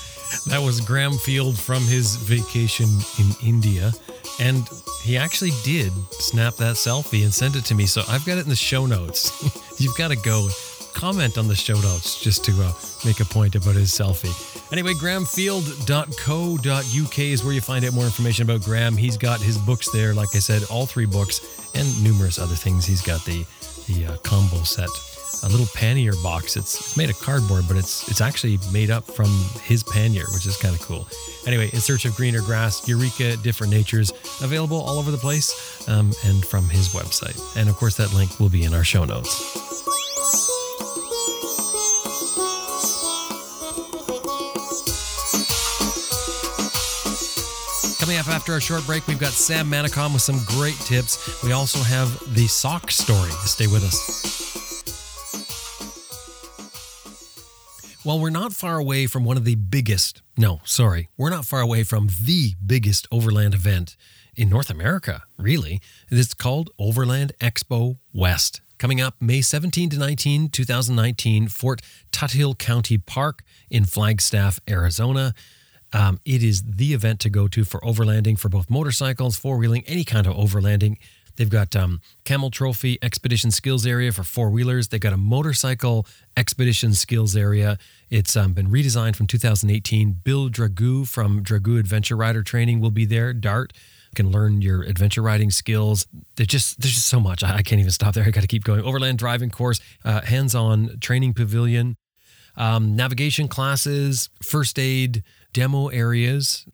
[0.46, 2.88] that was Graham Field from his vacation
[3.18, 3.92] in India.
[4.38, 4.68] And
[5.02, 7.86] he actually did snap that selfie and send it to me.
[7.86, 9.30] So I've got it in the show notes.
[9.80, 10.48] You've got to go
[10.94, 12.72] comment on the show notes just to uh,
[13.04, 14.32] make a point about his selfie.
[14.72, 18.96] Anyway, grahamfield.co.uk is where you find out more information about Graham.
[18.96, 22.84] He's got his books there, like I said, all three books and numerous other things.
[22.84, 23.44] He's got the
[23.86, 24.88] the uh, combo set
[25.43, 26.57] a little pannier box.
[26.57, 29.28] It's made of cardboard, but it's it's actually made up from
[29.62, 31.07] his pannier, which is kind of cool.
[31.47, 34.12] Anyway, in search of greener grass, Ureka, different natures,
[34.43, 37.39] available all over the place, um, and from his website.
[37.57, 39.64] And of course, that link will be in our show notes.
[48.01, 51.43] Coming up after our short break, we've got Sam Manicom with some great tips.
[51.43, 53.30] We also have the sock story.
[53.45, 54.36] Stay with us.
[58.07, 61.61] Well, we're not far away from one of the biggest, no, sorry, we're not far
[61.61, 63.96] away from the biggest overland event
[64.36, 65.80] in North America, really.
[66.09, 68.61] It's called Overland Expo West.
[68.78, 71.82] Coming up May 17 to 19, 2019, Fort
[72.12, 75.34] Tuthill County Park in Flagstaff, Arizona.
[75.92, 79.82] Um, it is the event to go to for overlanding for both motorcycles, four wheeling,
[79.88, 80.98] any kind of overlanding.
[81.37, 84.89] They've got um, Camel Trophy Expedition Skills Area for four wheelers.
[84.89, 86.07] They've got a motorcycle
[86.37, 87.78] expedition skills area.
[88.11, 90.20] It's um, been redesigned from 2018.
[90.24, 93.32] Bill Dragoo from Dragoo Adventure Rider Training will be there.
[93.32, 93.72] Dart
[94.14, 96.07] can learn your adventure riding skills.
[96.37, 97.45] There's just there's just so much.
[97.45, 98.24] I, I can't even stop there.
[98.24, 98.80] I got to keep going.
[98.80, 101.97] Overland driving course, uh, hands-on training pavilion,
[102.57, 105.22] um, navigation classes, first aid
[105.53, 106.66] demo areas.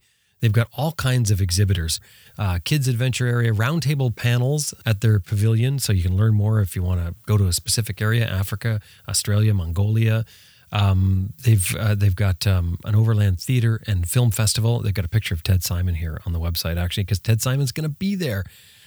[0.42, 2.00] They've got all kinds of exhibitors
[2.38, 6.74] uh, kids adventure area, roundtable panels at their pavilion, so you can learn more if
[6.74, 10.24] you want to go to a specific area, Africa, Australia, Mongolia.
[10.72, 14.80] Um, they've uh, they've got um, an overland theater and film festival.
[14.80, 17.72] They've got a picture of Ted Simon here on the website actually, because Ted Simon's
[17.72, 18.44] going to be there.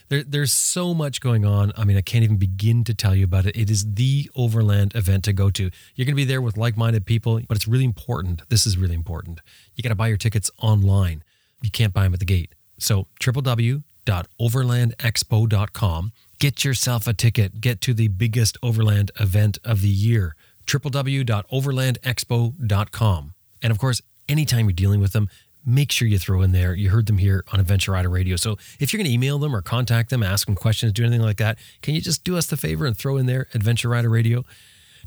[0.10, 1.72] There, there's so much going on.
[1.76, 3.56] I mean, I can't even begin to tell you about it.
[3.56, 5.72] It is the overland event to go to.
[5.96, 8.48] You're going to be there with like-minded people, but it's really important.
[8.50, 9.42] This is really important.
[9.76, 11.24] You got to buy your tickets online.
[11.62, 12.54] You can't buy them at the gate.
[12.78, 16.12] So www.overlandexpo.com.
[16.40, 17.62] Get yourself a ticket.
[17.62, 20.36] Get to the biggest overland event of the year.
[20.68, 23.34] www.overlandexpo.com.
[23.62, 25.30] And of course, anytime you're dealing with them,
[25.66, 26.76] make sure you throw in there.
[26.76, 28.36] You heard them here on Adventure Rider Radio.
[28.36, 31.22] So if you're going to email them or contact them, ask them questions, do anything
[31.22, 34.10] like that, can you just do us the favor and throw in there Adventure Rider
[34.10, 34.44] Radio?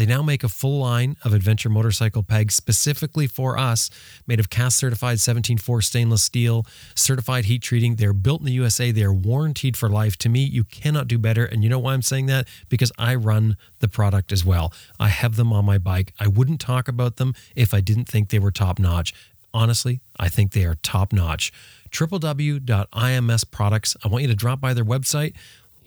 [0.00, 3.90] They now make a full line of adventure motorcycle pegs specifically for us,
[4.26, 7.96] made of cast certified 174 stainless steel, certified heat treating.
[7.96, 8.92] They're built in the USA.
[8.92, 10.16] They're warranted for life.
[10.20, 11.44] To me, you cannot do better.
[11.44, 12.48] And you know why I'm saying that?
[12.70, 14.72] Because I run the product as well.
[14.98, 16.14] I have them on my bike.
[16.18, 19.12] I wouldn't talk about them if I didn't think they were top notch.
[19.52, 21.52] Honestly, I think they are top notch.
[21.90, 23.96] www.ims products.
[24.02, 25.34] I want you to drop by their website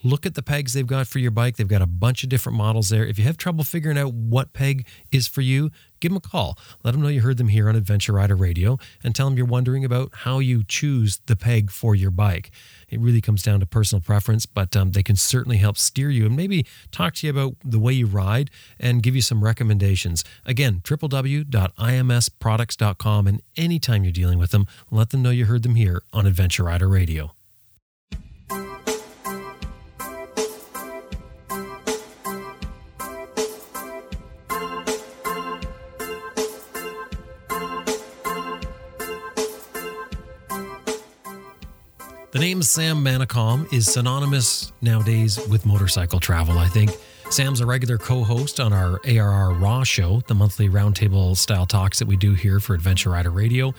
[0.03, 1.55] look at the pegs they've got for your bike.
[1.57, 3.05] They've got a bunch of different models there.
[3.05, 6.55] If you have trouble figuring out what peg is for you, give them a call.
[6.83, 9.47] Let them know you heard them here on Adventure Rider Radio and tell them you're
[9.47, 12.51] wondering about how you choose the peg for your bike.
[12.89, 16.25] It really comes down to personal preference, but um, they can certainly help steer you
[16.25, 18.49] and maybe talk to you about the way you ride
[18.79, 20.23] and give you some recommendations.
[20.45, 23.27] Again, www.imsproducts.com.
[23.27, 26.65] And anytime you're dealing with them, let them know you heard them here on Adventure
[26.65, 27.33] Rider Radio.
[42.33, 46.89] The name Sam Manicom is synonymous nowadays with motorcycle travel, I think.
[47.29, 51.99] Sam's a regular co host on our ARR Raw show, the monthly roundtable style talks
[51.99, 53.75] that we do here for Adventure Rider Radio.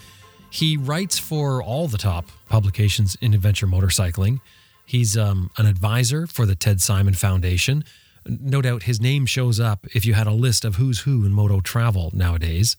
[0.51, 4.41] He writes for all the top publications in adventure motorcycling.
[4.87, 7.83] He's um, an advisor for the Ted Simon Foundation.
[8.25, 11.33] No doubt his name shows up if you had a list of who's who in
[11.33, 12.77] moto travel nowadays.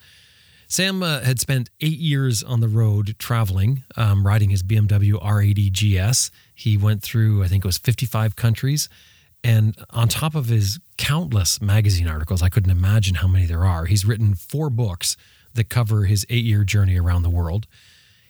[0.68, 5.72] Sam uh, had spent eight years on the road traveling, um, riding his BMW R80
[5.72, 6.32] GS.
[6.54, 8.90] He went through, I think it was 55 countries.
[9.44, 13.86] And on top of his countless magazine articles, I couldn't imagine how many there are.
[13.86, 15.16] He's written four books
[15.54, 17.68] that cover his eight year journey around the world.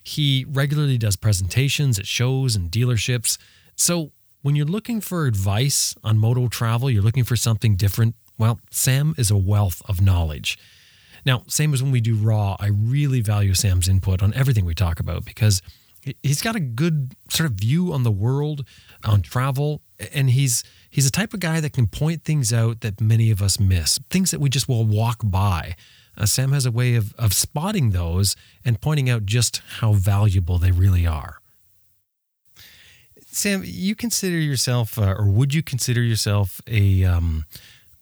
[0.04, 3.38] He regularly does presentations at shows and dealerships.
[3.76, 4.12] So
[4.42, 9.16] when you're looking for advice on moto travel, you're looking for something different, well, Sam
[9.18, 10.60] is a wealth of knowledge.
[11.26, 14.76] Now, same as when we do Raw, I really value Sam's input on everything we
[14.76, 15.62] talk about because
[16.22, 18.66] he's got a good sort of view on the world,
[19.04, 19.82] on travel,
[20.14, 23.42] and he's he's the type of guy that can point things out that many of
[23.42, 25.76] us miss, things that we just will walk by.
[26.18, 30.58] Uh, Sam has a way of, of spotting those and pointing out just how valuable
[30.58, 31.42] they really are.
[33.28, 37.44] Sam, you consider yourself, uh, or would you consider yourself a um,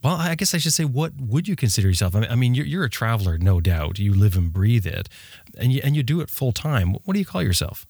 [0.04, 2.16] well, I guess I should say, what would you consider yourself?
[2.16, 4.00] I mean, you're, you're a traveler, no doubt.
[4.00, 5.08] You live and breathe it,
[5.58, 6.94] and you and you do it full time.
[7.06, 7.86] What do you call yourself?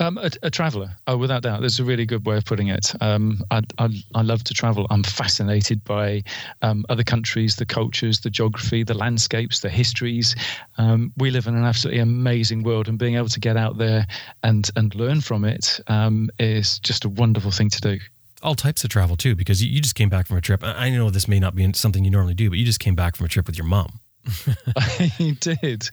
[0.00, 1.60] Um, a, a, traveler, oh, without doubt.
[1.60, 2.94] That's a really good way of putting it.
[3.02, 4.86] Um, I, I, I, love to travel.
[4.88, 6.22] I'm fascinated by
[6.62, 10.34] um, other countries, the cultures, the geography, the landscapes, the histories.
[10.78, 14.06] Um, we live in an absolutely amazing world, and being able to get out there
[14.42, 17.98] and and learn from it um, is just a wonderful thing to do
[18.42, 20.62] all types of travel too, because you, just came back from a trip.
[20.62, 23.16] I know this may not be something you normally do, but you just came back
[23.16, 24.00] from a trip with your mom.
[24.76, 25.88] I did,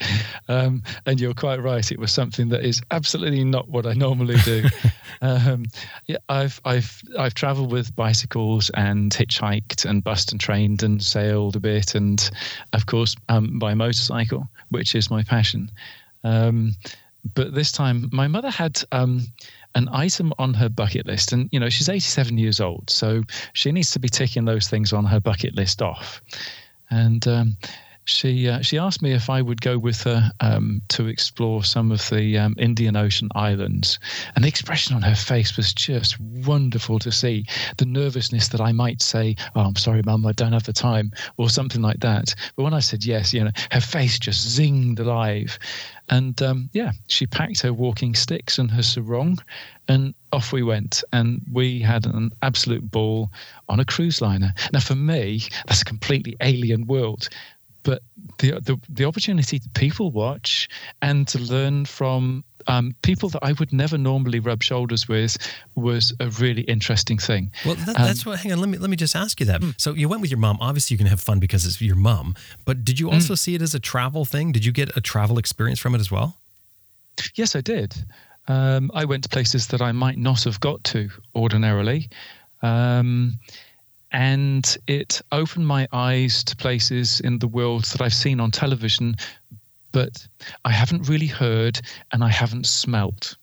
[0.50, 1.90] um, and you're quite right.
[1.90, 4.66] It was something that is absolutely not what I normally do.
[5.22, 5.66] um,
[6.08, 11.56] yeah, I've I've I've travelled with bicycles and hitchhiked and bussed and trained and sailed
[11.56, 12.30] a bit, and
[12.74, 15.72] of course um, by motorcycle, which is my passion.
[16.24, 16.76] Um,
[17.34, 19.26] but this time, my mother had um,
[19.76, 21.32] an item on her bucket list.
[21.32, 23.24] And, you know, she's 87 years old, so
[23.54, 26.22] she needs to be ticking those things on her bucket list off.
[26.90, 27.58] And um,
[28.06, 31.92] she uh, she asked me if I would go with her um, to explore some
[31.92, 34.00] of the um, Indian Ocean islands,
[34.36, 37.46] and the expression on her face was just wonderful to see.
[37.78, 41.12] The nervousness that I might say, "Oh, I'm sorry, Mum, I don't have the time,"
[41.38, 42.36] or something like that.
[42.56, 45.58] But when I said yes, you know, her face just zinged alive,
[46.10, 49.40] and um, yeah, she packed her walking sticks and her sarong,
[49.88, 51.04] and off we went.
[51.14, 53.32] And we had an absolute ball
[53.70, 54.54] on a cruise liner.
[54.74, 57.30] Now, for me, that's a completely alien world
[57.86, 58.02] but
[58.40, 60.68] the, the the opportunity to people watch
[61.02, 65.38] and to learn from um, people that I would never normally rub shoulders with
[65.76, 67.52] was a really interesting thing.
[67.66, 68.40] Well, that, that's um, what.
[68.40, 69.62] Hang on, let me let me just ask you that.
[69.62, 69.80] Mm.
[69.80, 70.58] So you went with your mom.
[70.60, 72.36] Obviously, you can have fun because it's your mom.
[72.66, 73.38] But did you also mm.
[73.38, 74.52] see it as a travel thing?
[74.52, 76.38] Did you get a travel experience from it as well?
[77.36, 77.96] Yes, I did.
[78.48, 82.10] Um, I went to places that I might not have got to ordinarily.
[82.62, 83.40] Um,
[84.12, 89.16] and it opened my eyes to places in the world that I've seen on television
[89.96, 90.28] but
[90.66, 91.80] I haven't really heard
[92.12, 93.38] and I haven't smelt.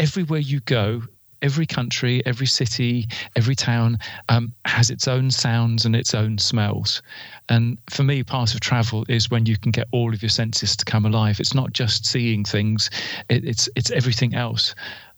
[0.00, 1.02] Everywhere you go,
[1.42, 3.06] every country, every city,
[3.36, 3.98] every town
[4.28, 7.02] um, has its own sounds and its own smells.
[7.48, 10.74] And for me, part of travel is when you can get all of your senses
[10.74, 11.38] to come alive.
[11.38, 12.90] It's not just seeing things;
[13.28, 14.74] it, it's it's everything else.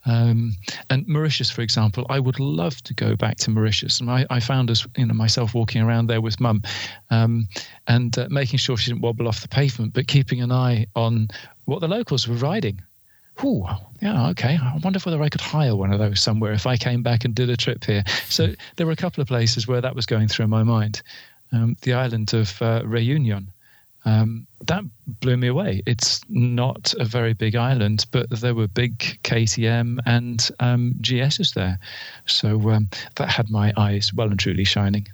[0.07, 0.55] Um,
[0.89, 4.01] and Mauritius, for example, I would love to go back to Mauritius.
[4.01, 6.63] And I, I found us, you know, myself walking around there with mum,
[7.11, 7.49] um,
[7.89, 11.29] and uh, making sure she didn't wobble off the pavement, but keeping an eye on
[11.65, 12.81] what the locals were riding.
[13.45, 13.67] Ooh,
[14.01, 14.57] yeah, okay.
[14.61, 17.35] I wonder whether I could hire one of those somewhere if I came back and
[17.35, 18.03] did a trip here.
[18.29, 21.03] So there were a couple of places where that was going through my mind.
[21.53, 23.53] Um, the island of uh, Reunion.
[24.07, 24.85] Um, that
[25.21, 25.83] blew me away.
[25.85, 31.79] It's not a very big island, but there were big KTM and um, GSs there.
[32.25, 35.09] So um, that had my eyes well and truly shining.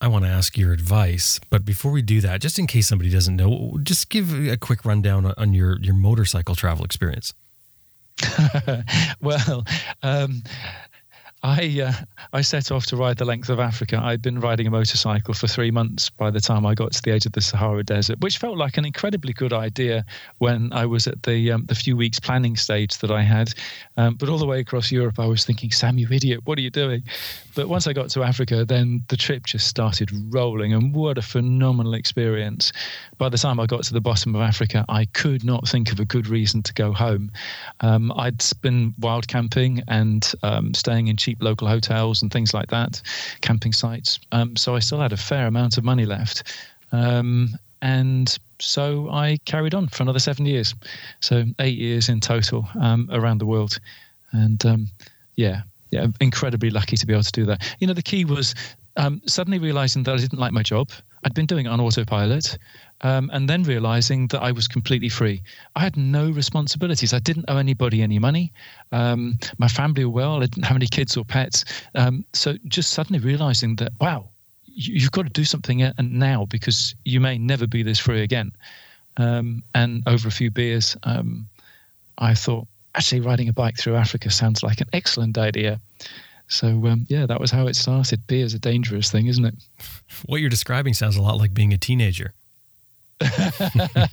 [0.00, 3.10] I want to ask your advice, but before we do that, just in case somebody
[3.10, 7.32] doesn't know, just give a quick rundown on your, your motorcycle travel experience.
[9.20, 9.64] well,
[10.02, 10.42] um,
[11.42, 11.92] I uh,
[12.32, 14.00] I set off to ride the length of Africa.
[14.02, 17.12] I'd been riding a motorcycle for three months by the time I got to the
[17.12, 20.04] edge of the Sahara Desert, which felt like an incredibly good idea
[20.38, 23.54] when I was at the um, the few weeks planning stage that I had.
[23.96, 26.40] Um, but all the way across Europe, I was thinking, "Sam, you idiot!
[26.44, 27.04] What are you doing?"
[27.54, 31.22] But once I got to Africa, then the trip just started rolling, and what a
[31.22, 32.72] phenomenal experience!
[33.16, 36.00] By the time I got to the bottom of Africa, I could not think of
[36.00, 37.30] a good reason to go home.
[37.78, 42.68] Um, I'd been wild camping and um, staying in cheap local hotels and things like
[42.68, 43.02] that,
[43.42, 44.18] camping sites.
[44.32, 46.42] Um, so I still had a fair amount of money left.
[46.92, 47.50] Um,
[47.82, 50.74] and so I carried on for another seven years.
[51.20, 53.78] So eight years in total um, around the world.
[54.32, 54.88] And um,
[55.36, 57.76] yeah, yeah, incredibly lucky to be able to do that.
[57.78, 58.54] You know, the key was
[58.96, 60.90] um, suddenly realizing that I didn't like my job.
[61.24, 62.56] I'd been doing it on autopilot
[63.02, 65.42] um, and then realizing that I was completely free.
[65.76, 67.12] I had no responsibilities.
[67.12, 68.52] I didn't owe anybody any money.
[68.92, 70.36] Um, my family were well.
[70.36, 71.64] I didn't have any kids or pets.
[71.94, 74.28] Um, so just suddenly realizing that, wow,
[74.64, 78.22] you, have got to do something uh, now because you may never be this free
[78.22, 78.52] again.
[79.16, 81.48] Um, and over a few beers, um,
[82.18, 85.80] I thought, actually, riding a bike through Africa sounds like an excellent idea.
[86.48, 88.26] So um, yeah, that was how it started.
[88.26, 89.54] Beer is a dangerous thing, isn't it?
[90.26, 92.32] What you're describing sounds a lot like being a teenager.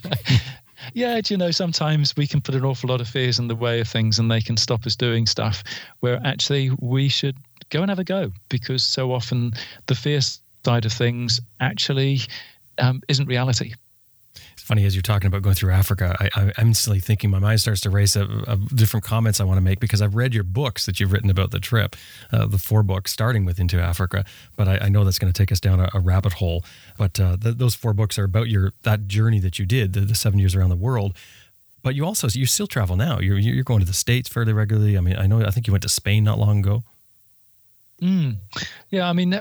[0.94, 3.56] yeah, do you know, sometimes we can put an awful lot of fears in the
[3.56, 5.64] way of things and they can stop us doing stuff
[6.00, 7.38] where actually we should
[7.70, 9.52] go and have a go because so often
[9.88, 10.20] the fear
[10.64, 12.20] side of things actually
[12.80, 13.74] um, isn't reality
[14.66, 16.16] funny as you're talking about going through Africa.
[16.20, 19.58] I, am instantly thinking my mind starts to race of, of, different comments I want
[19.58, 21.96] to make because I've read your books that you've written about the trip,
[22.32, 24.26] uh, the four books starting with Into Africa.
[24.56, 26.66] But I, I know that's going to take us down a, a rabbit hole.
[26.98, 30.02] But uh, th- those four books are about your that journey that you did, the,
[30.02, 31.16] the seven years around the world
[31.84, 33.20] but you also you still travel now.
[33.20, 34.98] You're you're going to the states fairly regularly.
[34.98, 36.84] I mean, I know I think you went to Spain not long ago.
[38.02, 38.38] Mm.
[38.90, 39.40] Yeah, I mean,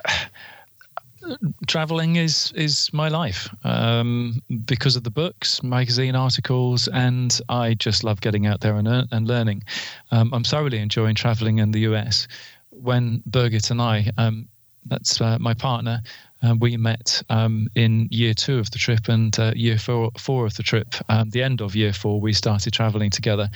[1.66, 8.04] traveling is is my life um, because of the books, magazine articles, and I just
[8.04, 9.64] love getting out there and and learning.
[10.10, 12.26] Um, I'm thoroughly enjoying traveling in the US.
[12.70, 14.48] When Birgit and I, um,
[14.86, 16.02] that's uh, my partner,
[16.42, 20.44] uh, we met um, in year two of the trip and uh, year four, four
[20.46, 20.94] of the trip.
[21.08, 23.48] Um, the end of year four, we started traveling together.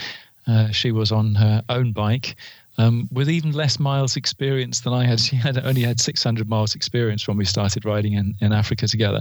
[0.47, 2.37] Uh, she was on her own bike
[2.79, 5.19] um, with even less miles experience than I had.
[5.29, 9.21] She had only had 600 miles experience when we started riding in, in Africa together.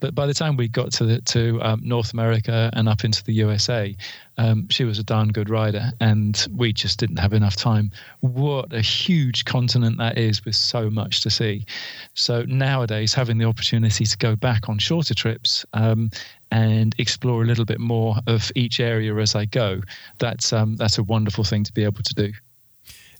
[0.00, 3.22] But by the time we got to the, to um, North America and up into
[3.24, 3.94] the USA,
[4.38, 7.90] um, she was a darn good rider, and we just didn't have enough time.
[8.20, 11.66] What a huge continent that is, with so much to see.
[12.14, 16.10] So nowadays, having the opportunity to go back on shorter trips um,
[16.50, 19.82] and explore a little bit more of each area as I go,
[20.18, 22.32] that's um, that's a wonderful thing to be able to do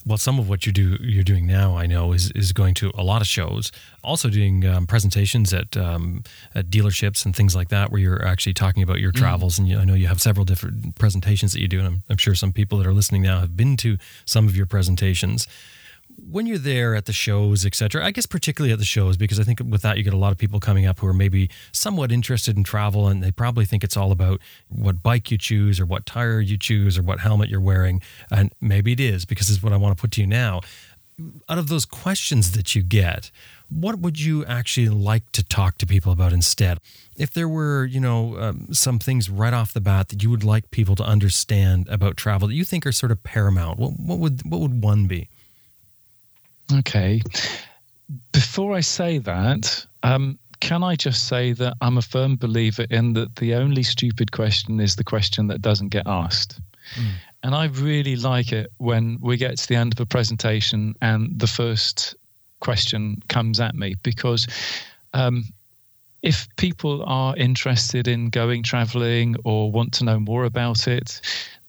[0.05, 2.91] well, some of what you do you're doing now, I know, is is going to
[2.95, 3.71] a lot of shows,
[4.03, 6.23] also doing um, presentations at, um,
[6.53, 9.19] at dealerships and things like that, where you're actually talking about your mm.
[9.19, 9.57] travels.
[9.57, 12.17] And you, I know you have several different presentations that you do, and I'm, I'm
[12.17, 15.47] sure some people that are listening now have been to some of your presentations
[16.29, 19.43] when you're there at the shows, etc., I guess particularly at the shows, because I
[19.43, 22.11] think with that you get a lot of people coming up who are maybe somewhat
[22.11, 25.85] interested in travel and they probably think it's all about what bike you choose or
[25.85, 28.01] what tire you choose or what helmet you're wearing.
[28.31, 30.61] And maybe it is, because it's what I want to put to you now.
[31.47, 33.29] Out of those questions that you get,
[33.69, 36.79] what would you actually like to talk to people about instead?
[37.15, 40.43] If there were, you know, um, some things right off the bat that you would
[40.43, 44.19] like people to understand about travel that you think are sort of paramount, what, what
[44.19, 45.29] would what would one be?
[46.71, 47.21] Okay.
[48.31, 53.13] Before I say that, um, can I just say that I'm a firm believer in
[53.13, 56.59] that the only stupid question is the question that doesn't get asked.
[56.95, 57.11] Mm.
[57.43, 61.37] And I really like it when we get to the end of a presentation and
[61.37, 62.15] the first
[62.61, 64.47] question comes at me because
[65.13, 65.43] um,
[66.23, 71.19] if people are interested in going traveling or want to know more about it,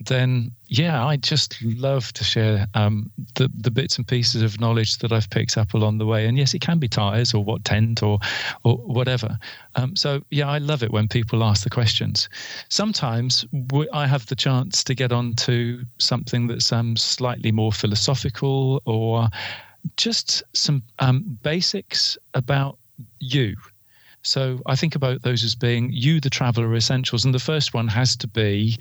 [0.06, 4.98] then yeah, I just love to share um, the the bits and pieces of knowledge
[4.98, 6.26] that I've picked up along the way.
[6.26, 8.20] And yes, it can be tires or what tent or
[8.62, 9.36] or whatever.
[9.74, 12.28] Um, so yeah, I love it when people ask the questions.
[12.68, 13.44] Sometimes
[13.92, 19.28] I have the chance to get on to something that's um, slightly more philosophical or
[19.96, 22.78] just some um, basics about
[23.18, 23.56] you
[24.24, 27.24] so I think about those as being you, the traveler essentials.
[27.24, 28.78] And the first one has to be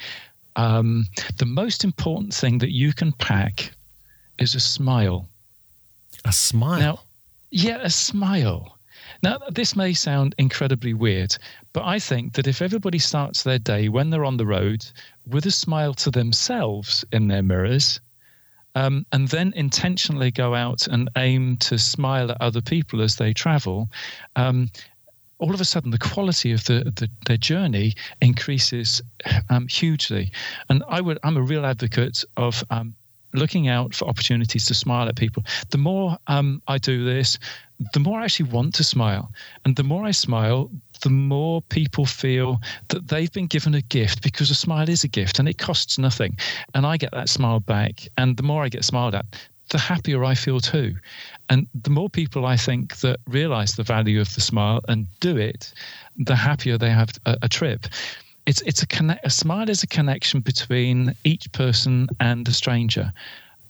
[0.56, 1.06] um,
[1.38, 3.74] the most important thing that you can pack
[4.40, 5.28] is a smile.
[6.24, 6.80] A smile?
[6.80, 7.00] Now,
[7.52, 8.78] yeah, a smile.
[9.22, 11.36] Now, this may sound incredibly weird,
[11.74, 14.86] but I think that if everybody starts their day when they're on the road
[15.28, 18.00] with a smile to themselves in their mirrors,
[18.76, 23.34] um, and then intentionally go out and aim to smile at other people as they
[23.34, 23.90] travel,
[24.36, 24.72] um,
[25.40, 29.02] all of a sudden the quality of the, the their journey increases
[29.50, 30.32] um, hugely.
[30.70, 32.96] And I would I'm a real advocate of um,
[33.34, 35.44] looking out for opportunities to smile at people.
[35.70, 37.38] The more um, I do this,
[37.94, 39.32] the more I actually want to smile,
[39.66, 40.70] and the more I smile,
[41.02, 45.08] the more people feel that they've been given a gift because a smile is a
[45.08, 46.38] gift and it costs nothing.
[46.74, 48.08] And I get that smile back.
[48.18, 49.26] And the more I get smiled at,
[49.70, 50.96] the happier I feel too.
[51.54, 55.38] And the more people I think that realize the value of the smile and do
[55.38, 55.72] it,
[56.18, 57.86] the happier they have a, a trip.
[58.48, 59.24] It's it's a connect.
[59.24, 63.14] A smile is a connection between each person and a stranger.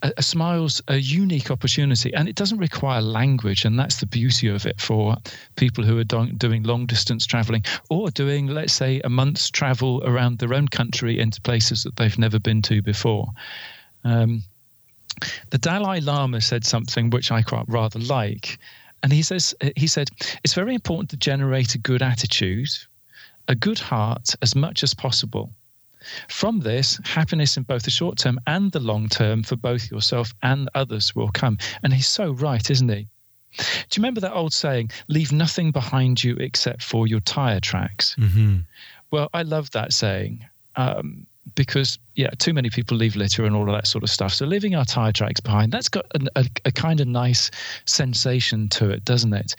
[0.01, 4.65] A, smile's a unique opportunity, and it doesn't require language, and that's the beauty of
[4.65, 5.17] it for
[5.57, 10.01] people who are do- doing long distance traveling or doing, let's say, a month's travel
[10.05, 13.27] around their own country into places that they've never been to before.
[14.05, 14.43] Um,
[15.49, 18.59] the Dalai Lama said something which I quite rather like.
[19.01, 20.09] And he says he said
[20.43, 22.69] it's very important to generate a good attitude,
[23.47, 25.51] a good heart as much as possible.
[26.29, 30.33] From this, happiness in both the short term and the long term for both yourself
[30.41, 31.57] and others will come.
[31.81, 33.07] And he's so right, isn't he?
[33.57, 38.15] Do you remember that old saying, leave nothing behind you except for your tire tracks?
[38.19, 38.59] Mm-hmm.
[39.11, 40.45] Well, I love that saying.
[40.75, 44.33] Um, because yeah, too many people leave litter and all of that sort of stuff.
[44.33, 47.51] So leaving our tire tracks behind, that's got a, a, a kind of nice
[47.85, 49.55] sensation to it, doesn't it?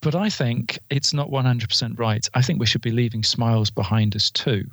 [0.00, 2.28] But I think it's not 100% right.
[2.34, 4.66] I think we should be leaving smiles behind us too.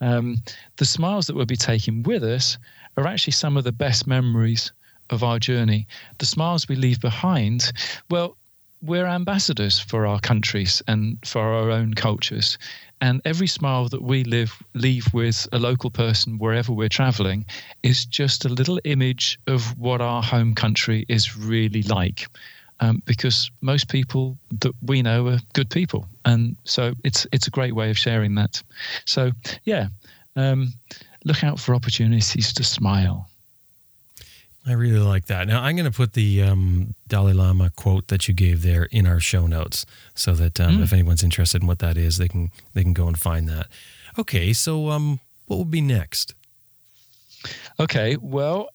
[0.00, 0.36] Um,
[0.76, 2.56] the smiles that we'll be taking with us
[2.96, 4.72] are actually some of the best memories
[5.10, 5.86] of our journey.
[6.18, 7.72] The smiles we leave behind,
[8.10, 8.36] well,
[8.82, 12.58] we're ambassadors for our countries and for our own cultures.
[13.00, 17.46] And every smile that we live leave with a local person wherever we're traveling
[17.82, 22.26] is just a little image of what our home country is really like.
[22.80, 27.50] Um, because most people that we know are good people, and so it's it's a
[27.50, 28.62] great way of sharing that.
[29.04, 29.32] So
[29.64, 29.88] yeah,
[30.36, 30.72] um,
[31.24, 33.28] look out for opportunities to smile.
[34.66, 35.48] I really like that.
[35.48, 39.06] Now I'm going to put the um, Dalai Lama quote that you gave there in
[39.06, 40.82] our show notes, so that um, mm.
[40.82, 43.68] if anyone's interested in what that is, they can they can go and find that.
[44.18, 46.34] Okay, so um, what would be next?
[47.80, 48.68] Okay, well,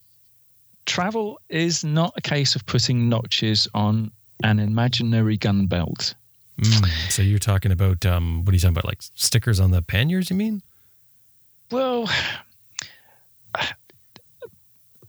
[0.85, 4.11] travel is not a case of putting notches on
[4.43, 6.15] an imaginary gun belt.
[6.59, 8.85] Mm, so you're talking about um, what are you talking about?
[8.85, 10.29] Like stickers on the panniers?
[10.29, 10.61] You mean?
[11.71, 12.09] Well,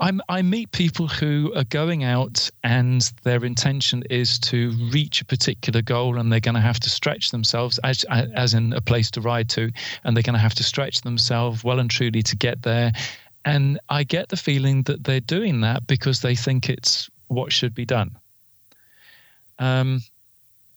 [0.01, 5.25] I'm, I meet people who are going out and their intention is to reach a
[5.25, 9.11] particular goal and they're going to have to stretch themselves as, as in a place
[9.13, 9.71] to ride to
[10.03, 12.93] and they're going to have to stretch themselves well and truly to get there.
[13.45, 17.75] And i get the feeling that they're doing that because they think it's what should
[17.75, 18.17] be done.
[19.59, 20.01] Um,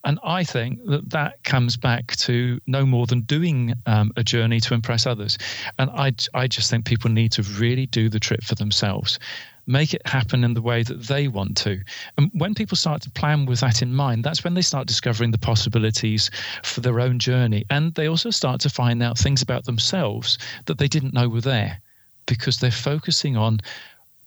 [0.07, 4.61] and I think that that comes back to no more than doing um, a journey
[4.61, 5.37] to impress others.
[5.77, 9.19] And I, I just think people need to really do the trip for themselves,
[9.65, 11.81] make it happen in the way that they want to.
[12.17, 15.31] And when people start to plan with that in mind, that's when they start discovering
[15.31, 16.31] the possibilities
[16.63, 17.65] for their own journey.
[17.69, 20.37] And they also start to find out things about themselves
[20.67, 21.81] that they didn't know were there
[22.27, 23.59] because they're focusing on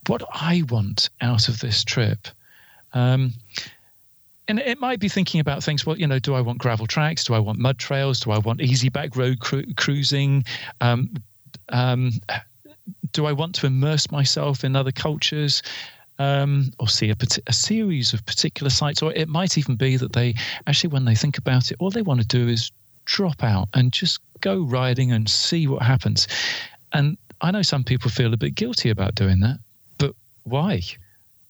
[0.09, 2.29] what I want out of this trip.
[2.93, 3.33] Um,
[4.51, 5.87] and it might be thinking about things.
[5.87, 7.25] Well, you know, do I want gravel tracks?
[7.25, 8.21] Do I want mud trails?
[8.21, 10.45] Do I want easy back road cru- cruising?
[10.81, 11.15] Um,
[11.69, 12.11] um,
[13.13, 15.63] do I want to immerse myself in other cultures?
[16.21, 20.13] um, or see a, a series of particular sites, or it might even be that
[20.13, 20.35] they
[20.67, 22.71] actually, when they think about it, all they want to do is
[23.07, 26.29] drop out and just go riding and see what happens.
[26.93, 29.61] And I know some people feel a bit guilty about doing that,
[29.97, 30.83] but why?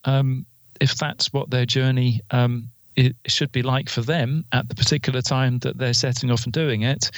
[0.05, 0.46] Um,
[0.80, 2.68] if that's what their journey um,
[3.01, 6.53] it should be like for them at the particular time that they're setting off and
[6.53, 7.11] doing it,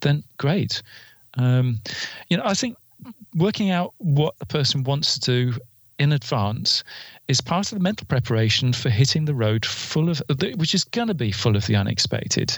[0.00, 0.82] then great.
[1.34, 1.80] Um,
[2.28, 2.76] you know, I think
[3.34, 5.58] working out what a person wants to do
[5.98, 6.84] in advance
[7.28, 10.22] is part of the mental preparation for hitting the road full of,
[10.56, 12.56] which is going to be full of the unexpected.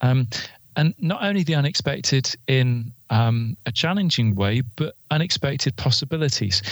[0.00, 0.28] Um,
[0.76, 6.62] and not only the unexpected in um, a challenging way, but unexpected possibilities.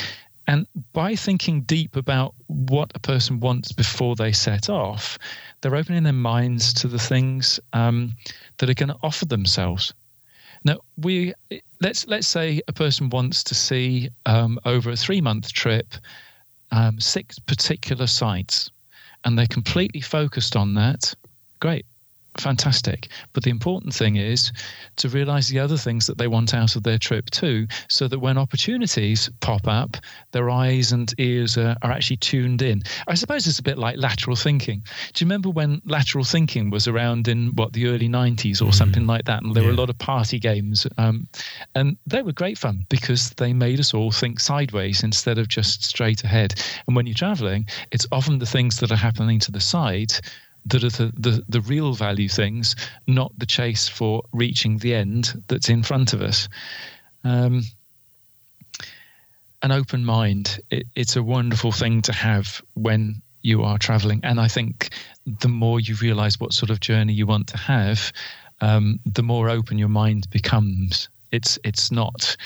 [0.46, 5.18] And by thinking deep about what a person wants before they set off,
[5.60, 8.14] they're opening their minds to the things um,
[8.58, 9.92] that are going to offer themselves.
[10.64, 11.34] Now, we
[11.80, 15.94] let's let's say a person wants to see um, over a three month trip
[16.70, 18.70] um, six particular sites,
[19.24, 21.14] and they're completely focused on that.
[21.60, 21.86] Great,
[22.40, 23.08] fantastic.
[23.32, 24.52] But the important thing is
[24.96, 28.18] to realize the other things that they want out of their trip too, so that
[28.18, 29.96] when opportunities pop up,
[30.32, 32.82] their eyes and ears are, are actually tuned in.
[33.08, 34.82] I suppose it's a bit like lateral thinking.
[35.12, 38.74] Do you remember when lateral thinking was around in what the early 90s or mm.
[38.74, 39.42] something like that?
[39.42, 39.70] And there yeah.
[39.70, 40.86] were a lot of party games.
[40.98, 41.28] Um,
[41.74, 45.84] and they were great fun because they made us all think sideways instead of just
[45.84, 46.54] straight ahead.
[46.86, 50.12] And when you're traveling, it's often the things that are happening to the side
[50.66, 55.42] that are the, the, the real value things, not the chase for reaching the end
[55.48, 56.48] that's in front of us.
[57.24, 57.62] Um,
[59.62, 64.20] an open mind, it, it's a wonderful thing to have when you are traveling.
[64.22, 64.90] And I think
[65.24, 68.12] the more you realize what sort of journey you want to have,
[68.60, 71.08] um, the more open your mind becomes.
[71.30, 72.36] It's it's not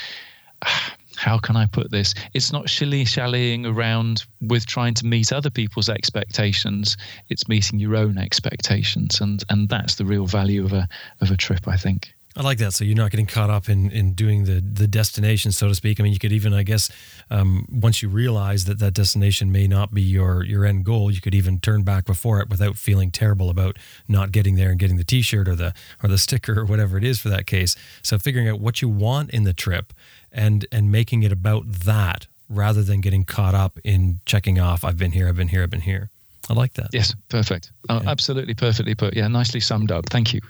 [1.21, 2.15] how can I put this?
[2.33, 6.97] It's not shilly shallying around with trying to meet other people's expectations.
[7.29, 10.87] It's meeting your own expectations, and and that's the real value of a
[11.21, 12.11] of a trip, I think.
[12.35, 12.73] I like that.
[12.73, 15.99] So you're not getting caught up in, in doing the the destination, so to speak.
[15.99, 16.89] I mean, you could even, I guess,
[17.29, 21.21] um, once you realize that that destination may not be your your end goal, you
[21.21, 24.97] could even turn back before it without feeling terrible about not getting there and getting
[24.97, 27.75] the T-shirt or the or the sticker or whatever it is for that case.
[28.01, 29.93] So figuring out what you want in the trip
[30.31, 34.97] and and making it about that rather than getting caught up in checking off I've
[34.97, 36.09] been here, I've been here, I've been here.
[36.49, 36.89] I like that.
[36.91, 37.71] Yes, perfect.
[37.87, 38.09] Oh, yeah.
[38.09, 39.15] Absolutely perfectly put.
[39.15, 40.09] Yeah, nicely summed up.
[40.09, 40.41] Thank you.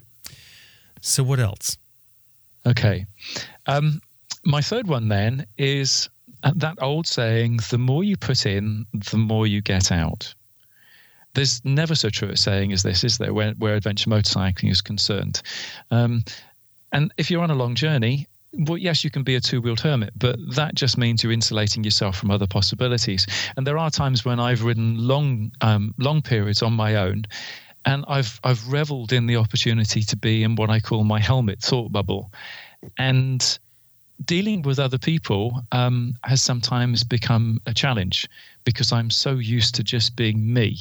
[1.01, 1.77] So what else?
[2.65, 3.05] Okay.
[3.67, 4.01] Um,
[4.45, 6.09] my third one then is
[6.55, 10.33] that old saying, the more you put in, the more you get out.
[11.33, 14.81] There's never so true a saying as this, is there, where, where adventure motorcycling is
[14.81, 15.41] concerned.
[15.91, 16.23] Um,
[16.91, 19.79] and if you're on a long journey, well, yes, you can be a two wheeled
[19.79, 23.25] hermit, but that just means you're insulating yourself from other possibilities.
[23.55, 27.23] And there are times when I've ridden long, um, long periods on my own,
[27.85, 31.61] and I've I've revelled in the opportunity to be in what I call my helmet
[31.61, 32.31] thought bubble,
[32.97, 33.57] and
[34.25, 38.29] dealing with other people um, has sometimes become a challenge
[38.65, 40.77] because I'm so used to just being me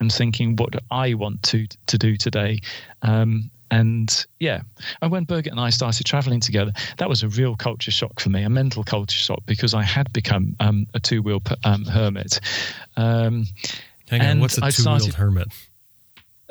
[0.00, 2.60] and thinking what I want to to do today.
[3.02, 4.60] Um, and yeah,
[5.00, 8.28] and when Birgit and I started traveling together, that was a real culture shock for
[8.28, 12.38] me, a mental culture shock, because I had become um, a two wheel um, hermit.
[12.98, 13.46] Um,
[14.10, 15.48] Hang on, what's a two wheeled hermit?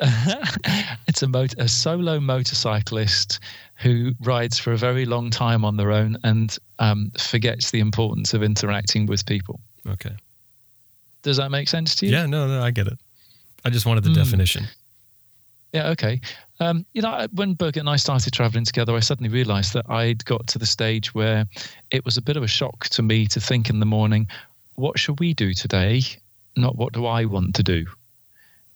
[1.06, 3.38] it's a, motor, a solo motorcyclist
[3.76, 8.34] who rides for a very long time on their own and um, forgets the importance
[8.34, 9.60] of interacting with people.
[9.86, 10.16] Okay.
[11.22, 12.12] Does that make sense to you?
[12.12, 12.98] Yeah, no, no, I get it.
[13.64, 14.16] I just wanted the mm.
[14.16, 14.66] definition.
[15.72, 16.20] Yeah, okay.
[16.62, 20.24] Um, you know, when Birgit and I started traveling together, I suddenly realized that I'd
[20.24, 21.44] got to the stage where
[21.90, 24.28] it was a bit of a shock to me to think in the morning,
[24.76, 26.02] what should we do today?
[26.56, 27.86] Not what do I want to do?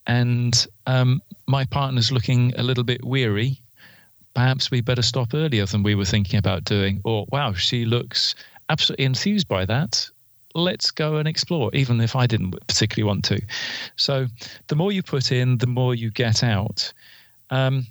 [0.05, 3.61] And um, my partner's looking a little bit weary.
[4.35, 7.01] Perhaps we better stop earlier than we were thinking about doing.
[7.05, 8.35] Or, wow, she looks
[8.69, 10.11] absolutely enthused by that
[10.57, 13.41] let's go and explore, even if I didn't particularly want to.
[13.97, 14.27] So
[14.69, 16.93] the more you put in, the more you get out.
[17.51, 17.87] Um,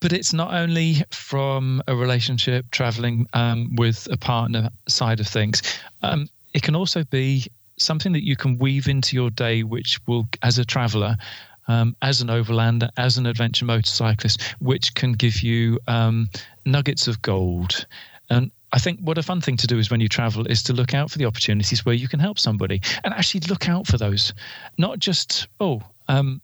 [0.00, 5.62] but it's not only from a relationship, traveling um, with a partner side of things.
[6.02, 10.26] Um, it can also be something that you can weave into your day, which will,
[10.42, 11.16] as a traveler,
[11.68, 16.28] um, as an overlander, as an adventure motorcyclist, which can give you um,
[16.64, 17.86] nuggets of gold.
[18.30, 20.72] And I think what a fun thing to do is when you travel is to
[20.72, 23.98] look out for the opportunities where you can help somebody and actually look out for
[23.98, 24.32] those.
[24.78, 26.40] Not just, oh, um,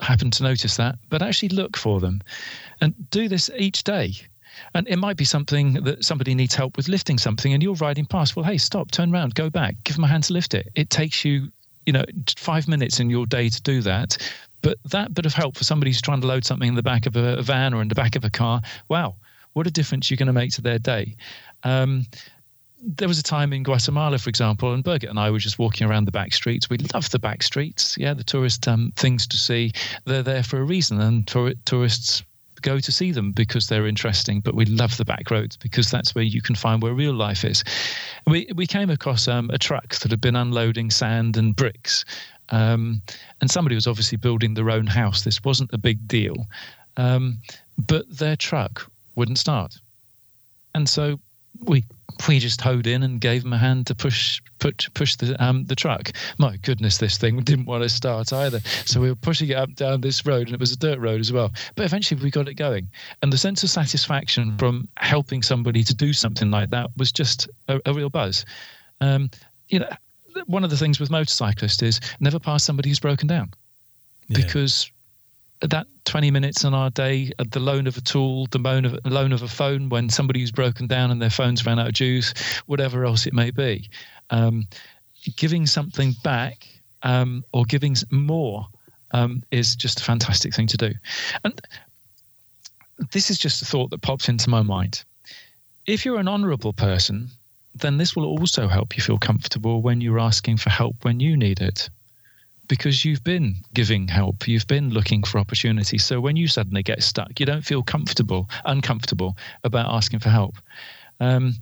[0.00, 2.20] happen to notice that, but actually look for them
[2.80, 4.14] and do this each day.
[4.74, 8.06] And it might be something that somebody needs help with lifting something, and you're riding
[8.06, 8.36] past.
[8.36, 10.68] Well, hey, stop, turn around, go back, give them a hand to lift it.
[10.74, 11.50] It takes you,
[11.84, 12.04] you know,
[12.36, 14.16] five minutes in your day to do that.
[14.62, 17.06] But that bit of help for somebody who's trying to load something in the back
[17.06, 19.14] of a van or in the back of a car, wow,
[19.52, 21.16] what a difference you're going to make to their day.
[21.62, 22.06] Um,
[22.86, 25.88] there was a time in Guatemala, for example, and Birgit and I were just walking
[25.88, 26.70] around the back streets.
[26.70, 27.98] We love the back streets.
[27.98, 29.72] Yeah, the tourist um, things to see.
[30.04, 32.22] They're there for a reason, and tour- tourists
[32.62, 34.40] go to see them because they're interesting.
[34.40, 37.44] But we love the back roads because that's where you can find where real life
[37.44, 37.64] is.
[38.26, 42.04] We we came across um, a truck that had been unloading sand and bricks,
[42.50, 43.02] um,
[43.40, 45.22] and somebody was obviously building their own house.
[45.22, 46.46] This wasn't a big deal,
[46.96, 47.38] um,
[47.76, 49.76] but their truck wouldn't start,
[50.72, 51.18] and so
[51.64, 51.84] we
[52.28, 55.64] we just hoed in and gave him a hand to push push push the um
[55.64, 56.12] the truck.
[56.38, 58.60] My goodness, this thing didn't want to start either.
[58.84, 61.20] So we were pushing it up down this road, and it was a dirt road
[61.20, 61.52] as well.
[61.74, 62.88] But eventually, we got it going,
[63.22, 67.48] and the sense of satisfaction from helping somebody to do something like that was just
[67.68, 68.44] a, a real buzz.
[69.00, 69.30] Um,
[69.68, 69.90] you know,
[70.46, 73.52] one of the things with motorcyclists is never pass somebody who's broken down,
[74.28, 74.38] Yeah.
[74.38, 74.90] because
[75.60, 78.98] that 20 minutes on our day at the loan of a tool, the loan of,
[79.04, 81.94] loan of a phone when somebody who's broken down and their phone's ran out of
[81.94, 82.34] juice,
[82.66, 83.88] whatever else it may be.
[84.30, 84.66] Um,
[85.36, 86.68] giving something back
[87.02, 88.66] um, or giving more
[89.12, 90.92] um, is just a fantastic thing to do.
[91.44, 91.60] And
[93.12, 95.04] this is just a thought that pops into my mind.
[95.86, 97.28] If you're an honorable person,
[97.74, 101.36] then this will also help you feel comfortable when you're asking for help when you
[101.36, 101.88] need it
[102.68, 106.04] because you've been giving help, you've been looking for opportunities.
[106.04, 110.56] So when you suddenly get stuck, you don't feel comfortable, uncomfortable about asking for help.
[111.20, 111.54] Um,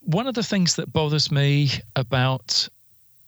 [0.00, 2.68] one of the things that bothers me about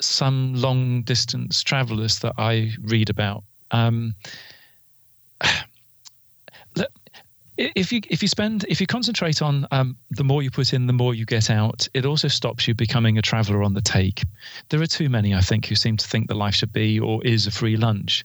[0.01, 3.45] some long distance travelers that I read about.
[3.71, 4.15] Um,
[7.59, 10.87] if you if you spend if you concentrate on um, the more you put in,
[10.87, 11.87] the more you get out.
[11.95, 14.23] It also stops you becoming a traveller on the take.
[14.71, 17.25] There are too many, I think, who seem to think that life should be or
[17.25, 18.25] is a free lunch,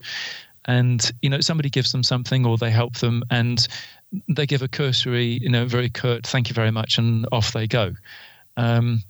[0.66, 3.68] and you know somebody gives them something or they help them and
[4.30, 7.68] they give a cursory, you know, very curt thank you very much, and off they
[7.68, 7.94] go.
[8.56, 9.04] Um,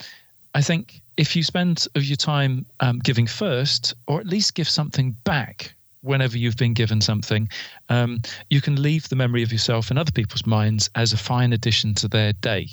[0.56, 4.68] I think if you spend of your time um, giving first, or at least give
[4.68, 5.76] something back
[6.08, 7.50] whenever you've been given something,
[7.90, 11.54] um, you can leave the memory of yourself in other people's minds as a fine
[11.54, 12.68] addition to their day.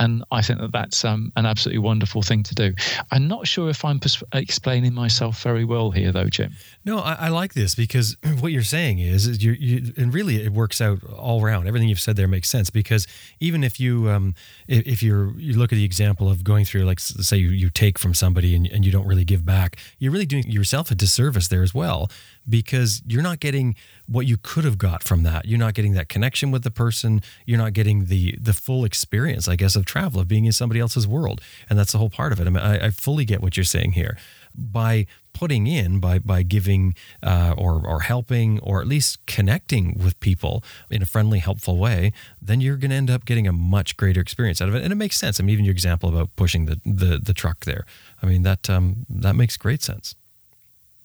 [0.00, 2.72] And I think that that's um, an absolutely wonderful thing to do.
[3.10, 4.00] I'm not sure if I'm
[4.32, 6.54] explaining myself very well here, though, Jim.
[6.86, 10.42] No, I, I like this because what you're saying is, is you, you, and really
[10.42, 11.68] it works out all around.
[11.68, 13.06] Everything you've said there makes sense because
[13.40, 14.34] even if you, um,
[14.66, 17.68] if, if you're, you look at the example of going through, like say you, you
[17.68, 20.94] take from somebody and, and you don't really give back, you're really doing yourself a
[20.94, 22.08] disservice there as well
[22.50, 23.76] because you're not getting
[24.06, 25.46] what you could have got from that.
[25.46, 27.22] You're not getting that connection with the person.
[27.46, 30.80] You're not getting the the full experience, I guess, of travel of being in somebody
[30.80, 32.46] else's world, and that's the whole part of it.
[32.46, 34.18] I, mean, I, I fully get what you're saying here
[34.54, 40.18] by putting in by by giving uh, or or helping or at least connecting with
[40.20, 43.96] people in a friendly helpful way then you're going to end up getting a much
[43.96, 46.34] greater experience out of it and it makes sense i mean even your example about
[46.34, 47.86] pushing the the, the truck there
[48.22, 50.16] i mean that um, that makes great sense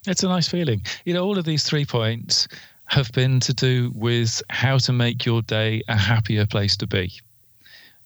[0.08, 0.82] It's a nice feeling.
[1.06, 2.48] You know, all of these three points
[2.88, 7.12] have been to do with how to make your day a happier place to be.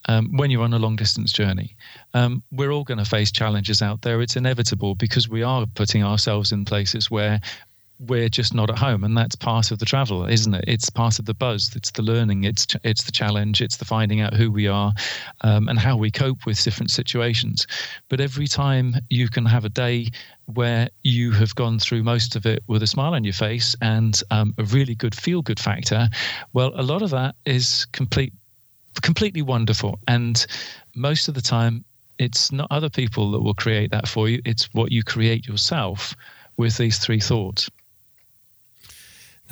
[0.08, 1.76] Um, when you're on a long distance journey,
[2.14, 4.22] um, we're all going to face challenges out there.
[4.22, 7.42] It's inevitable because we are putting ourselves in places where
[8.00, 10.64] we're just not at home, and that's part of the travel, isn't it?
[10.68, 11.76] It's part of the buzz.
[11.76, 12.46] It's the learning.
[12.46, 13.62] It's ch- it's the challenge.
[13.62, 14.94] It's the finding out who we are,
[15.42, 17.68] um, and how we cope with different situations.
[18.08, 20.08] But every time you can have a day
[20.46, 24.22] where you have gone through most of it with a smile on your face and
[24.32, 26.08] um, a really good feel good factor,
[26.54, 28.34] well, a lot of that is complete,
[29.02, 30.00] completely wonderful.
[30.08, 30.46] And
[30.96, 31.84] most of the time,
[32.18, 34.42] it's not other people that will create that for you.
[34.46, 36.16] It's what you create yourself
[36.58, 37.70] with these three thoughts.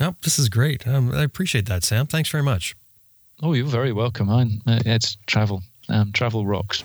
[0.00, 2.74] No this is great um, i appreciate that sam thanks very much
[3.40, 4.28] Oh, you're very welcome.
[4.30, 5.62] I, uh, it's travel.
[5.88, 6.82] Um, travel rocks.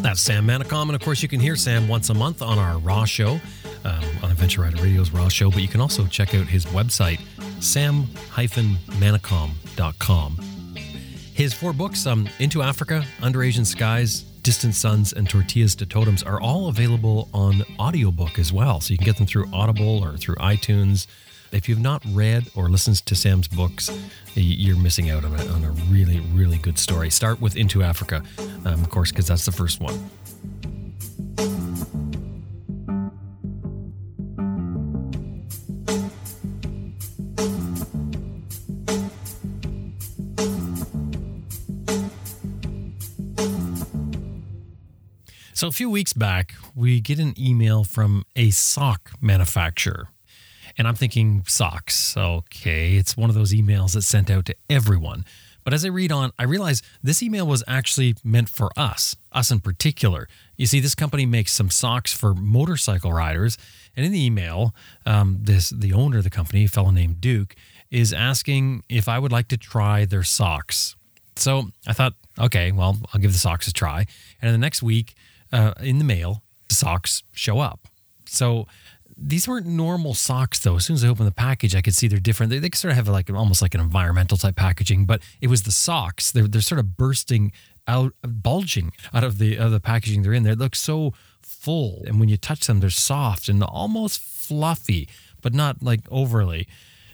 [0.00, 0.82] That's Sam Manicom.
[0.82, 3.40] And of course, you can hear Sam once a month on our Raw show,
[3.84, 5.50] um, on Adventure Rider Radio's Raw show.
[5.50, 7.18] But you can also check out his website,
[7.60, 10.36] sam-manicom.com.
[11.34, 16.22] His four books, um, Into Africa, Under Asian Skies, Distant Suns, and Tortillas to Totems,
[16.22, 18.78] are all available on audiobook as well.
[18.78, 21.06] So you can get them through Audible or through iTunes.
[21.50, 23.90] If you've not read or listened to Sam's books,
[24.34, 27.08] you're missing out on a, on a really, really good story.
[27.08, 28.22] Start with Into Africa,
[28.66, 30.10] um, of course, because that's the first one.
[45.56, 50.08] So, a few weeks back, we get an email from a sock manufacturer.
[50.76, 52.16] And I'm thinking socks.
[52.16, 55.24] Okay, it's one of those emails that's sent out to everyone.
[55.62, 59.52] But as I read on, I realize this email was actually meant for us, us
[59.52, 60.26] in particular.
[60.56, 63.56] You see, this company makes some socks for motorcycle riders.
[63.96, 64.74] And in the email,
[65.06, 67.54] um, this the owner of the company, a fellow named Duke,
[67.92, 70.96] is asking if I would like to try their socks.
[71.36, 74.06] So I thought, okay, well, I'll give the socks a try.
[74.42, 75.14] And in the next week,
[75.54, 77.86] uh, in the mail, socks show up.
[78.26, 78.66] So
[79.16, 80.76] these weren't normal socks though.
[80.76, 82.50] As soon as I opened the package, I could see they're different.
[82.50, 85.62] They, they sort of have like almost like an environmental type packaging, but it was
[85.62, 86.32] the socks.
[86.32, 87.52] They're they're sort of bursting
[87.86, 90.42] out, bulging out of the of the packaging they're in.
[90.42, 95.08] They look so full, and when you touch them, they're soft and almost fluffy,
[95.40, 96.66] but not like overly.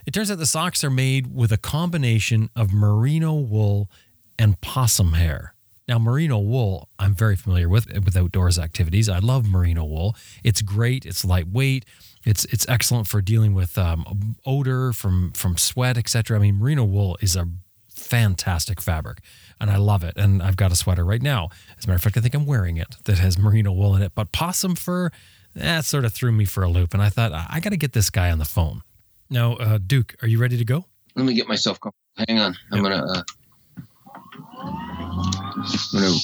[0.07, 3.91] It turns out the socks are made with a combination of merino wool
[4.38, 5.55] and possum hair.
[5.91, 9.09] Now, merino wool, I'm very familiar with with outdoors activities.
[9.09, 10.14] I love merino wool.
[10.45, 11.05] It's great.
[11.05, 11.84] It's lightweight.
[12.24, 16.36] It's it's excellent for dealing with um, odor from from sweat, etc.
[16.36, 17.49] I mean, merino wool is a
[17.93, 19.18] fantastic fabric,
[19.61, 20.16] and I love it.
[20.16, 21.49] And I've got a sweater right now.
[21.76, 24.03] As a matter of fact, I think I'm wearing it that has merino wool in
[24.03, 24.12] it.
[24.14, 25.11] But possum fur,
[25.57, 26.95] that sort of threw me for a loop.
[26.95, 28.82] And I thought I got to get this guy on the phone.
[29.28, 30.84] Now, uh, Duke, are you ready to go?
[31.16, 31.80] Let me get myself.
[32.28, 32.57] Hang on.
[32.70, 32.93] I'm yep.
[32.93, 33.24] gonna.
[34.62, 34.86] Uh
[35.21, 36.21] I'm going to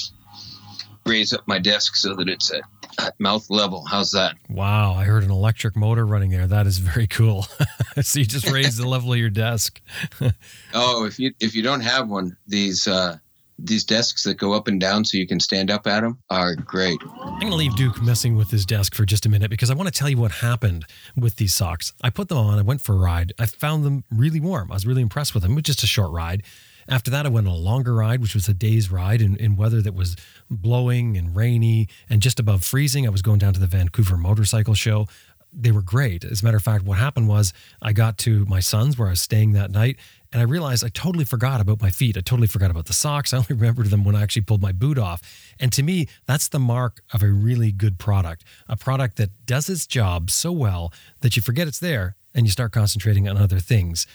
[1.05, 2.63] raise up my desk so that it's at,
[2.99, 3.85] at, mouth level.
[3.85, 4.37] How's that?
[4.49, 6.47] Wow, I heard an electric motor running there.
[6.47, 7.47] That is very cool.
[8.01, 9.81] so you just raised the level of your desk.
[10.75, 13.19] oh, if you if you don't have one, these uh,
[13.59, 16.55] these desks that go up and down so you can stand up at them are
[16.55, 16.99] great.
[17.03, 19.75] I'm going to leave Duke messing with his desk for just a minute because I
[19.75, 20.85] want to tell you what happened
[21.17, 21.93] with these socks.
[22.03, 23.33] I put them on, I went for a ride.
[23.39, 24.71] I found them really warm.
[24.71, 25.53] I was really impressed with them.
[25.53, 26.43] It was just a short ride.
[26.89, 29.57] After that, I went on a longer ride, which was a day's ride in, in
[29.57, 30.17] weather that was
[30.49, 33.07] blowing and rainy and just above freezing.
[33.07, 35.07] I was going down to the Vancouver Motorcycle Show.
[35.53, 36.25] They were great.
[36.25, 39.13] As a matter of fact, what happened was I got to my son's where I
[39.13, 39.97] was staying that night,
[40.33, 42.17] and I realized I totally forgot about my feet.
[42.17, 43.33] I totally forgot about the socks.
[43.35, 45.23] I only remembered them when I actually pulled my boot off.
[45.59, 49.69] And to me, that's the mark of a really good product a product that does
[49.69, 53.59] its job so well that you forget it's there and you start concentrating on other
[53.59, 54.07] things.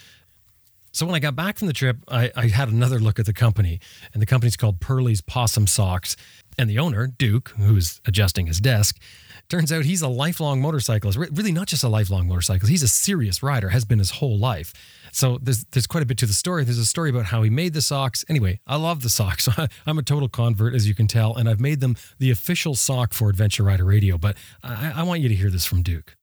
[0.92, 3.32] So when I got back from the trip, I, I, had another look at the
[3.32, 3.80] company,
[4.12, 6.16] and the company's called Pearly's Possum Socks.
[6.58, 9.00] And the owner, Duke, who's adjusting his desk,
[9.48, 11.16] turns out he's a lifelong motorcyclist.
[11.16, 12.70] Really, not just a lifelong motorcyclist.
[12.70, 14.74] He's a serious rider, has been his whole life.
[15.12, 16.64] So there's there's quite a bit to the story.
[16.64, 18.22] There's a story about how he made the socks.
[18.28, 19.48] Anyway, I love the socks.
[19.86, 23.14] I'm a total convert, as you can tell, and I've made them the official sock
[23.14, 24.18] for Adventure Rider Radio.
[24.18, 26.16] But I, I want you to hear this from Duke.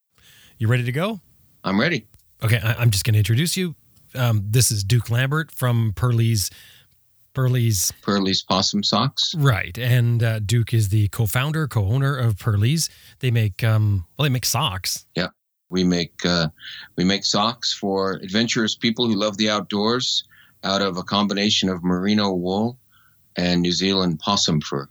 [0.59, 1.21] You ready to go?
[1.63, 2.05] I'm ready.
[2.43, 3.75] Okay, I, I'm just going to introduce you
[4.15, 6.49] um, this is Duke Lambert from Pearly's
[7.33, 9.33] Pearly's Pearly's Possum Socks.
[9.35, 12.89] Right, and uh, Duke is the co-founder, co-owner of Pearly's.
[13.19, 15.05] They make um, well, they make socks.
[15.15, 15.27] Yeah,
[15.69, 16.49] we make uh,
[16.95, 20.23] we make socks for adventurous people who love the outdoors
[20.63, 22.77] out of a combination of merino wool
[23.35, 24.89] and New Zealand possum fur.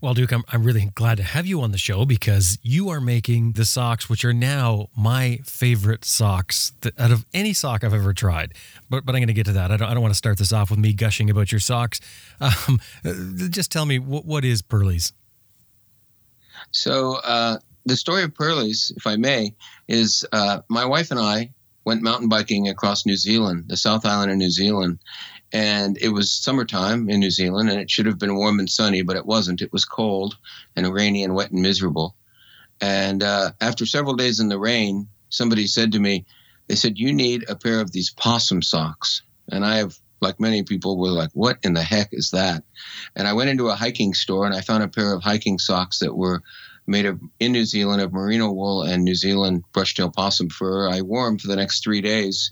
[0.00, 3.00] Well, Duke, I'm, I'm really glad to have you on the show because you are
[3.00, 7.94] making the socks, which are now my favorite socks that, out of any sock I've
[7.94, 8.54] ever tried.
[8.90, 9.70] But, but I'm going to get to that.
[9.70, 12.00] I don't, I don't want to start this off with me gushing about your socks.
[12.40, 12.80] Um,
[13.50, 15.12] just tell me, what, what is Pearly's?
[16.72, 19.54] So, uh, the story of Pearly's, if I may,
[19.86, 21.52] is uh, my wife and I
[21.84, 24.98] went mountain biking across New Zealand, the South Island of New Zealand,
[25.52, 29.02] and it was summertime in New Zealand, and it should have been warm and sunny,
[29.02, 29.62] but it wasn't.
[29.62, 30.36] It was cold
[30.74, 32.16] and rainy and wet and miserable.
[32.80, 36.26] And uh, after several days in the rain, somebody said to me,
[36.68, 40.62] "They said you need a pair of these possum socks." And I have, like many
[40.62, 42.64] people, were like, "What in the heck is that?"
[43.14, 46.00] And I went into a hiking store and I found a pair of hiking socks
[46.00, 46.42] that were
[46.86, 50.88] made of in New Zealand of merino wool and New Zealand brushtail possum fur.
[50.88, 52.50] I wore them for the next three days,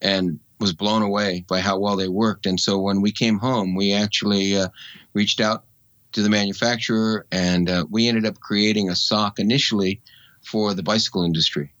[0.00, 2.46] and was blown away by how well they worked.
[2.46, 4.68] And so when we came home, we actually uh,
[5.14, 5.64] reached out
[6.12, 10.00] to the manufacturer and uh, we ended up creating a sock initially
[10.42, 11.72] for the bicycle industry.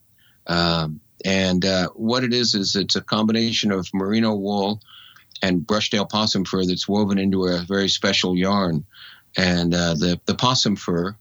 [0.46, 4.80] Um, and uh, what it is is it's a combination of merino wool
[5.42, 8.84] and brushtail possum fur that's woven into a very special yarn.
[9.36, 11.16] And uh, the the possum fur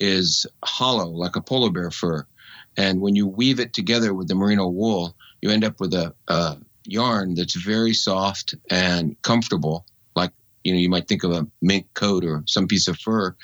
[0.00, 2.26] is hollow like a polar bear fur.
[2.76, 6.14] And when you weave it together with the merino wool, you end up with a,
[6.26, 10.32] a yarn that's very soft and comfortable, like
[10.64, 13.34] you know you might think of a mink coat or some piece of fur,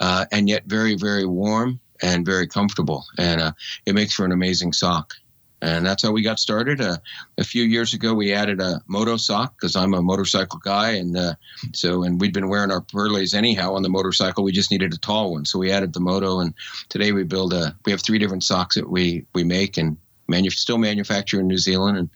[0.00, 3.52] uh, and yet very very warm and very comfortable, and uh,
[3.86, 5.14] it makes for an amazing sock.
[5.62, 6.80] and that's how we got started.
[6.80, 6.98] Uh,
[7.38, 11.16] a few years ago, we added a moto sock because I'm a motorcycle guy, and
[11.16, 11.34] uh,
[11.72, 14.44] so and we'd been wearing our Perleys anyhow on the motorcycle.
[14.44, 16.40] We just needed a tall one, so we added the moto.
[16.40, 16.54] And
[16.90, 17.74] today we build a.
[17.86, 19.96] We have three different socks that we we make and
[20.28, 22.10] manu- still manufacture in New Zealand and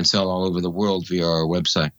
[0.00, 1.92] and sell all over the world via our website.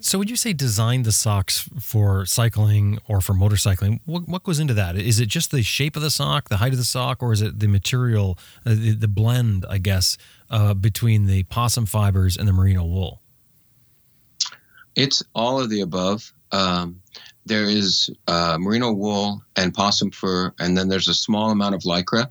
[0.00, 4.00] So, would you say design the socks for cycling or for motorcycling?
[4.06, 4.96] What, what goes into that?
[4.96, 7.42] Is it just the shape of the sock, the height of the sock, or is
[7.42, 10.16] it the material, uh, the, the blend, I guess,
[10.48, 13.20] uh, between the possum fibers and the merino wool?
[14.96, 16.32] It's all of the above.
[16.52, 17.02] Um,
[17.44, 21.82] there is uh, merino wool and possum fur, and then there's a small amount of
[21.82, 22.30] lycra,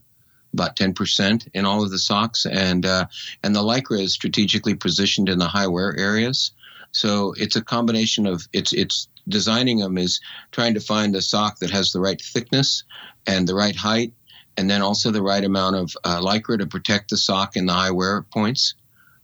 [0.54, 2.46] about 10% in all of the socks.
[2.46, 3.06] And, uh,
[3.44, 6.52] and the lycra is strategically positioned in the high wear areas.
[6.92, 10.20] So it's a combination of it's it's designing them is
[10.52, 12.84] trying to find a sock that has the right thickness
[13.28, 14.14] and the right height,
[14.56, 17.74] and then also the right amount of uh, lycra to protect the sock in the
[17.74, 18.74] high wear points.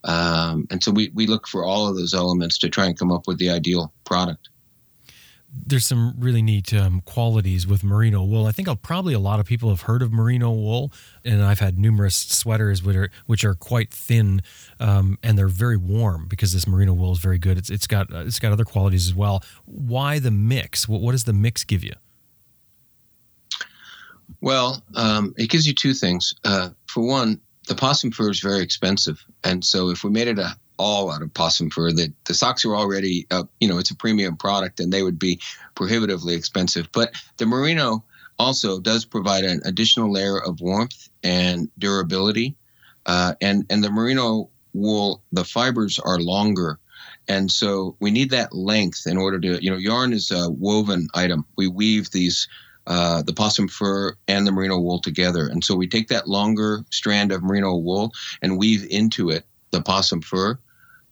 [0.03, 3.11] Um, and so we, we look for all of those elements to try and come
[3.11, 4.49] up with the ideal product
[5.55, 8.47] there's some really neat um, qualities with merino wool.
[8.47, 10.91] I think I'll, probably a lot of people have heard of merino wool,
[11.23, 14.41] and I've had numerous sweaters which are which are quite thin,
[14.79, 17.57] um, and they're very warm because this merino wool is very good.
[17.57, 19.43] It's it's got it's got other qualities as well.
[19.65, 20.87] Why the mix?
[20.87, 21.93] What, what does the mix give you?
[24.41, 26.33] Well, um, it gives you two things.
[26.43, 30.39] Uh, for one, the possum fur is very expensive, and so if we made it
[30.39, 31.91] a all out of possum fur.
[31.91, 35.19] That the socks are already, uh, you know, it's a premium product, and they would
[35.19, 35.39] be
[35.75, 36.89] prohibitively expensive.
[36.91, 38.03] But the merino
[38.39, 42.55] also does provide an additional layer of warmth and durability,
[43.05, 46.79] uh, and and the merino wool, the fibers are longer.
[47.27, 51.07] And so we need that length in order to, you know, yarn is a woven
[51.13, 51.45] item.
[51.55, 52.47] We weave these
[52.85, 55.47] uh, the possum fur and the merino wool together.
[55.47, 59.81] And so we take that longer strand of merino wool and weave into it the
[59.81, 60.57] possum fur,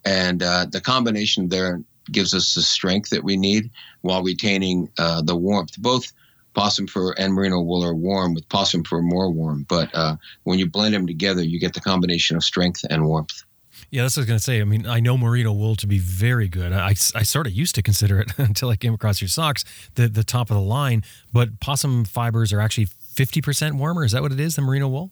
[0.05, 1.81] and uh, the combination there
[2.11, 3.69] gives us the strength that we need
[4.01, 5.77] while retaining uh, the warmth.
[5.77, 6.11] Both
[6.53, 9.65] possum fur and merino wool are warm, with possum fur more warm.
[9.67, 13.43] But uh, when you blend them together, you get the combination of strength and warmth.
[13.89, 14.61] Yeah, that's what I was going to say.
[14.61, 16.71] I mean, I know merino wool to be very good.
[16.71, 19.65] I, I sort of used to consider it until I came across your socks,
[19.95, 21.03] the, the top of the line.
[21.33, 24.05] But possum fibers are actually 50% warmer.
[24.05, 25.11] Is that what it is, the merino wool?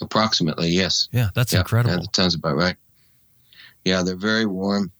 [0.00, 1.08] Approximately, yes.
[1.10, 1.94] Yeah, that's incredible.
[1.94, 2.76] Yeah, that sounds about right.
[3.88, 4.92] Yeah, they're very warm.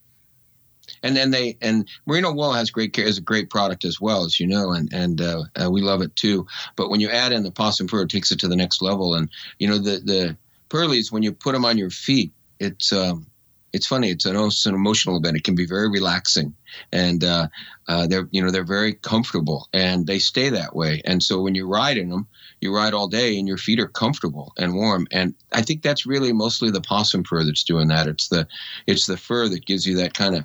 [1.03, 4.25] And then they and merino wool has great care is a great product as well
[4.25, 6.47] as you know and and uh, uh, we love it too.
[6.77, 9.15] But when you add in the possum fur, it takes it to the next level.
[9.15, 9.29] And
[9.59, 10.37] you know the the
[10.71, 13.27] Perleys when you put them on your feet, it's um,
[13.73, 14.11] it's funny.
[14.11, 15.37] It's an, also an emotional event.
[15.37, 16.55] It can be very relaxing,
[16.91, 17.49] and uh,
[17.87, 21.03] uh, they're you know they're very comfortable, and they stay that way.
[21.05, 22.27] And so when you ride in them,
[22.61, 25.07] you ride all day, and your feet are comfortable and warm.
[25.11, 28.07] And I think that's really mostly the possum fur that's doing that.
[28.07, 28.47] It's the
[28.87, 30.45] it's the fur that gives you that kind of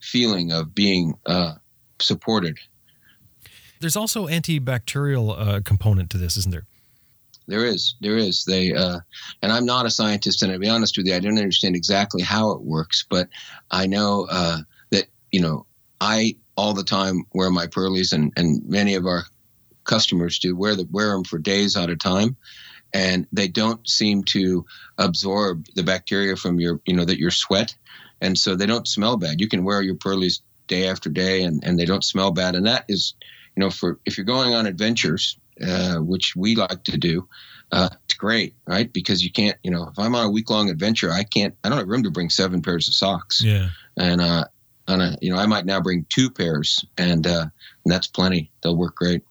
[0.00, 1.54] feeling of being uh,
[2.00, 2.58] supported.
[3.80, 6.66] There's also antibacterial uh, component to this, isn't there?
[7.46, 8.44] There is, there is.
[8.44, 9.00] They uh,
[9.42, 12.22] and I'm not a scientist, and to be honest with you, I don't understand exactly
[12.22, 13.28] how it works, but
[13.70, 14.58] I know uh,
[14.90, 15.66] that you know
[16.00, 19.24] I all the time wear my Perleys, and and many of our
[19.90, 22.36] customers do wear the wear them for days at a time,
[22.94, 24.64] and they don't seem to
[24.96, 27.74] absorb the bacteria from your you know that your sweat,
[28.20, 29.40] and so they don't smell bad.
[29.40, 32.66] You can wear your Perleys day after day, and and they don't smell bad, and
[32.66, 33.14] that is
[33.56, 35.36] you know for if you're going on adventures
[35.66, 37.28] uh, which we like to do,
[37.72, 38.90] uh, it's great, right?
[38.92, 41.68] Because you can't, you know, if I'm on a week long adventure, I can't, I
[41.68, 43.42] don't have room to bring seven pairs of socks.
[43.44, 43.68] Yeah.
[43.96, 44.44] And, uh,
[44.88, 47.46] on a, you know, I might now bring two pairs, and, uh,
[47.84, 48.50] and that's plenty.
[48.62, 49.22] They'll work great.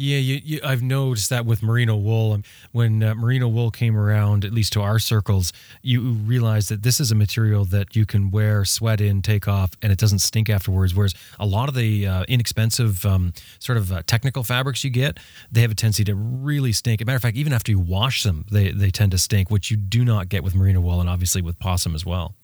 [0.00, 2.38] Yeah, you, you, I've noticed that with merino wool.
[2.70, 5.52] When uh, merino wool came around, at least to our circles,
[5.82, 9.72] you realize that this is a material that you can wear, sweat in, take off,
[9.82, 10.94] and it doesn't stink afterwards.
[10.94, 15.18] Whereas a lot of the uh, inexpensive um, sort of uh, technical fabrics you get,
[15.50, 17.00] they have a tendency to really stink.
[17.00, 19.50] As a matter of fact, even after you wash them, they, they tend to stink,
[19.50, 22.36] which you do not get with merino wool and obviously with possum as well.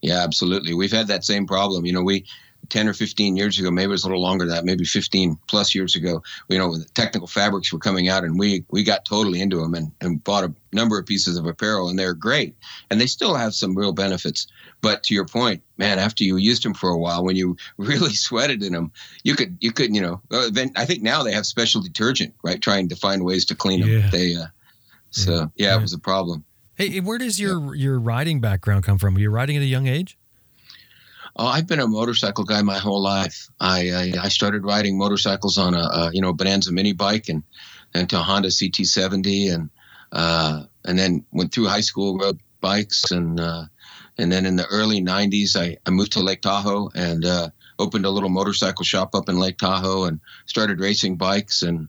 [0.00, 0.74] Yeah, absolutely.
[0.74, 1.86] We've had that same problem.
[1.86, 2.26] You know, we
[2.72, 5.38] 10 or 15 years ago, maybe it was a little longer than that, maybe 15
[5.46, 9.04] plus years ago, you know, the technical fabrics were coming out and we, we got
[9.04, 12.56] totally into them and, and bought a number of pieces of apparel and they're great.
[12.90, 14.46] And they still have some real benefits.
[14.80, 18.14] But to your point, man, after you used them for a while, when you really
[18.14, 18.90] sweated in them,
[19.22, 22.60] you could, you could, you know, I think now they have special detergent, right?
[22.60, 23.90] Trying to find ways to clean them.
[23.90, 24.08] Yeah.
[24.10, 24.46] They, uh,
[25.10, 26.46] so yeah, yeah, it was a problem.
[26.74, 29.12] Hey, where does your, your riding background come from?
[29.12, 30.16] Were you riding at a young age?
[31.34, 33.48] Oh, I've been a motorcycle guy my whole life.
[33.58, 37.42] I I, I started riding motorcycles on a, a, you know Bonanza mini bike and
[37.94, 39.70] and to a Honda CT70 and
[40.12, 43.64] uh, and then went through high school, rode bikes, and uh,
[44.18, 47.48] and then in the early '90s, I, I moved to Lake Tahoe and uh,
[47.78, 51.88] opened a little motorcycle shop up in Lake Tahoe and started racing bikes, and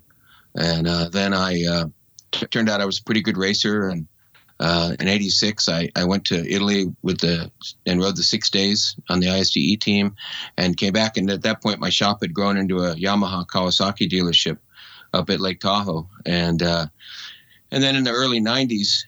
[0.56, 1.86] and uh, then I uh,
[2.32, 4.08] turned out I was a pretty good racer, and
[4.64, 7.52] uh, in '86, I, I went to Italy with the
[7.86, 10.16] and rode the six days on the ISDE team,
[10.58, 11.18] and came back.
[11.18, 14.58] And at that point, my shop had grown into a Yamaha Kawasaki dealership
[15.14, 16.88] up at Lake Tahoe, and uh,
[17.72, 19.04] and then in the early '90s,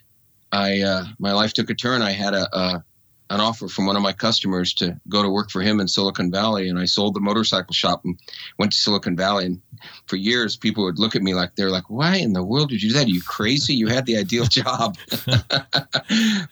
[0.52, 2.02] I uh, my life took a turn.
[2.02, 2.84] I had a, a
[3.30, 6.32] an offer from one of my customers to go to work for him in Silicon
[6.32, 8.19] Valley, and I sold the motorcycle shop and
[8.60, 9.45] went to Silicon Valley.
[9.45, 9.61] And
[10.07, 12.81] for years, people would look at me like they're like, "Why in the world did
[12.81, 13.07] you do that?
[13.07, 13.73] Are you crazy?
[13.73, 14.97] You had the ideal job."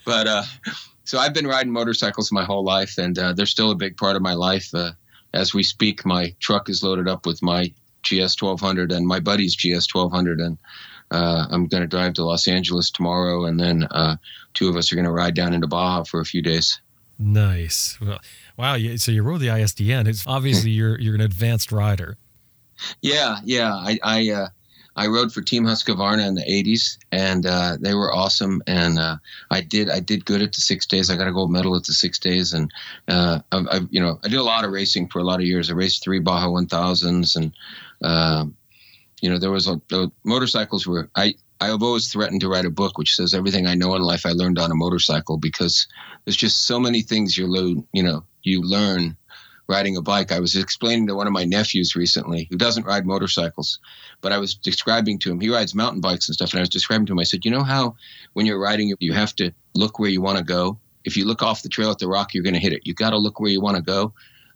[0.05, 0.43] but uh,
[1.03, 4.15] so I've been riding motorcycles my whole life, and uh, they're still a big part
[4.15, 4.73] of my life.
[4.73, 4.91] Uh,
[5.33, 7.71] as we speak, my truck is loaded up with my
[8.03, 10.57] GS 1200 and my buddy's GS 1200, and
[11.11, 14.17] uh, I'm going to drive to Los Angeles tomorrow, and then uh,
[14.53, 16.81] two of us are going to ride down into Baja for a few days.
[17.19, 17.97] Nice.
[18.01, 18.19] Well,
[18.57, 18.77] wow.
[18.97, 20.07] So you rode the ISDE.
[20.07, 22.17] It's obviously you're you're an advanced rider.
[23.01, 23.73] Yeah, yeah.
[23.73, 24.47] I I, uh,
[24.95, 28.61] I rode for Team Husqvarna in the '80s, and uh, they were awesome.
[28.67, 29.17] And uh,
[29.51, 31.09] I did I did good at the six days.
[31.09, 32.71] I got a gold medal at the six days, and
[33.07, 35.45] uh, I, I, you know I did a lot of racing for a lot of
[35.45, 35.69] years.
[35.69, 37.53] I raced three Baja 1000s, and
[38.03, 38.55] um,
[39.21, 42.69] you know there was a, the motorcycles were I I've always threatened to write a
[42.69, 45.87] book which says everything I know in life I learned on a motorcycle because
[46.25, 49.15] there's just so many things you learn, you know, you learn
[49.67, 50.31] riding a bike.
[50.31, 53.79] I was explaining to one of my nephews recently who doesn't ride motorcycles,
[54.21, 56.51] but I was describing to him, he rides mountain bikes and stuff.
[56.51, 57.95] And I was describing to him, I said, you know how
[58.33, 60.79] when you're riding, you have to look where you want to go.
[61.05, 62.85] If you look off the trail at the rock, you're going to hit it.
[62.85, 64.13] You got to look where you want to go.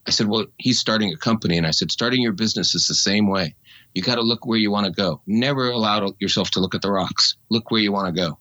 [0.08, 1.58] I said, well, he's starting a company.
[1.58, 3.56] And I said, starting your business is the same way.
[3.94, 5.22] You got to look where you want to go.
[5.28, 7.36] Never allow yourself to look at the rocks.
[7.50, 8.38] Look where you want to go.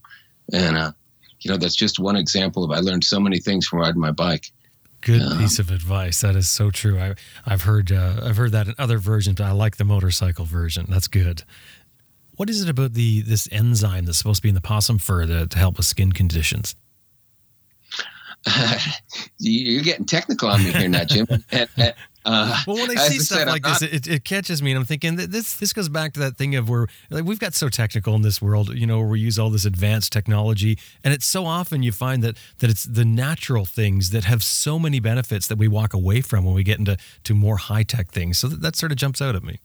[0.52, 0.92] And, uh,
[1.40, 4.12] you know, that's just one example of I learned so many things from riding my
[4.12, 4.52] bike.
[5.06, 6.20] Good piece of advice.
[6.22, 6.98] That is so true.
[6.98, 7.14] I,
[7.44, 10.86] I've heard uh, I've heard that in other versions, but I like the motorcycle version.
[10.88, 11.44] That's good.
[12.34, 15.24] What is it about the this enzyme that's supposed to be in the possum fur
[15.24, 16.74] to, to help with skin conditions?
[19.38, 21.28] you're getting technical on me here now, Jim.
[21.52, 21.94] and,
[22.26, 24.84] uh, well, when I see stuff said, like this, it, it, catches me, and I'm
[24.84, 27.68] thinking that this this goes back to that thing of where like we've got so
[27.68, 31.24] technical in this world, you know, where we use all this advanced technology, and it's
[31.24, 35.46] so often you find that that it's the natural things that have so many benefits
[35.46, 38.38] that we walk away from when we get into to more high tech things.
[38.38, 39.60] So that, that sort of jumps out at me.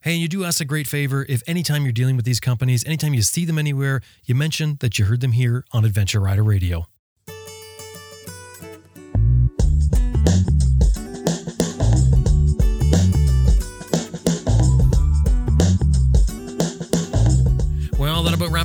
[0.00, 2.86] Hey, and you do us a great favor if anytime you're dealing with these companies,
[2.86, 6.42] anytime you see them anywhere, you mention that you heard them here on Adventure Rider
[6.42, 6.86] Radio.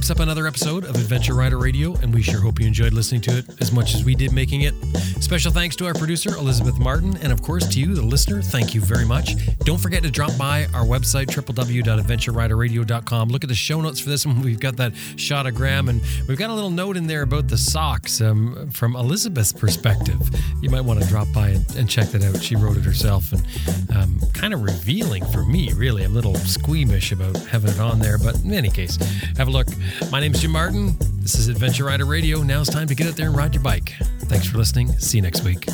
[0.07, 3.19] Wraps up another episode of Adventure Rider Radio, and we sure hope you enjoyed listening
[3.21, 4.73] to it as much as we did making it.
[5.19, 8.41] Special thanks to our producer, Elizabeth Martin, and of course to you, the listener.
[8.41, 9.35] Thank you very much.
[9.65, 13.29] Don't forget to drop by our website, www.adventureriderradio.com.
[13.29, 14.41] Look at the show notes for this one.
[14.47, 17.49] We've got that shot of Graham, and we've got a little note in there about
[17.49, 20.21] the socks um, from Elizabeth's perspective.
[20.61, 22.41] You might want to drop by and, and, check that out.
[22.41, 26.03] She wrote it herself, and um, kind of revealing for me, really.
[26.03, 28.95] I'm a little squeamish about having it on there, but in any case,
[29.37, 29.67] have a look.
[30.11, 30.95] My name's Jim Martin.
[31.19, 32.41] This is Adventure Rider Radio.
[32.41, 33.93] Now it's time to get out there and ride your bike.
[34.21, 34.87] Thanks for listening.
[34.99, 35.67] See you next week.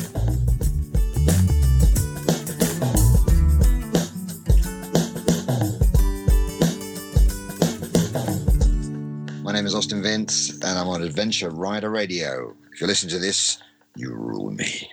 [9.42, 12.54] My name is Austin Vince, and I'm on Adventure Rider Radio.
[12.72, 13.58] If you listen to this,
[13.94, 14.90] you rule me.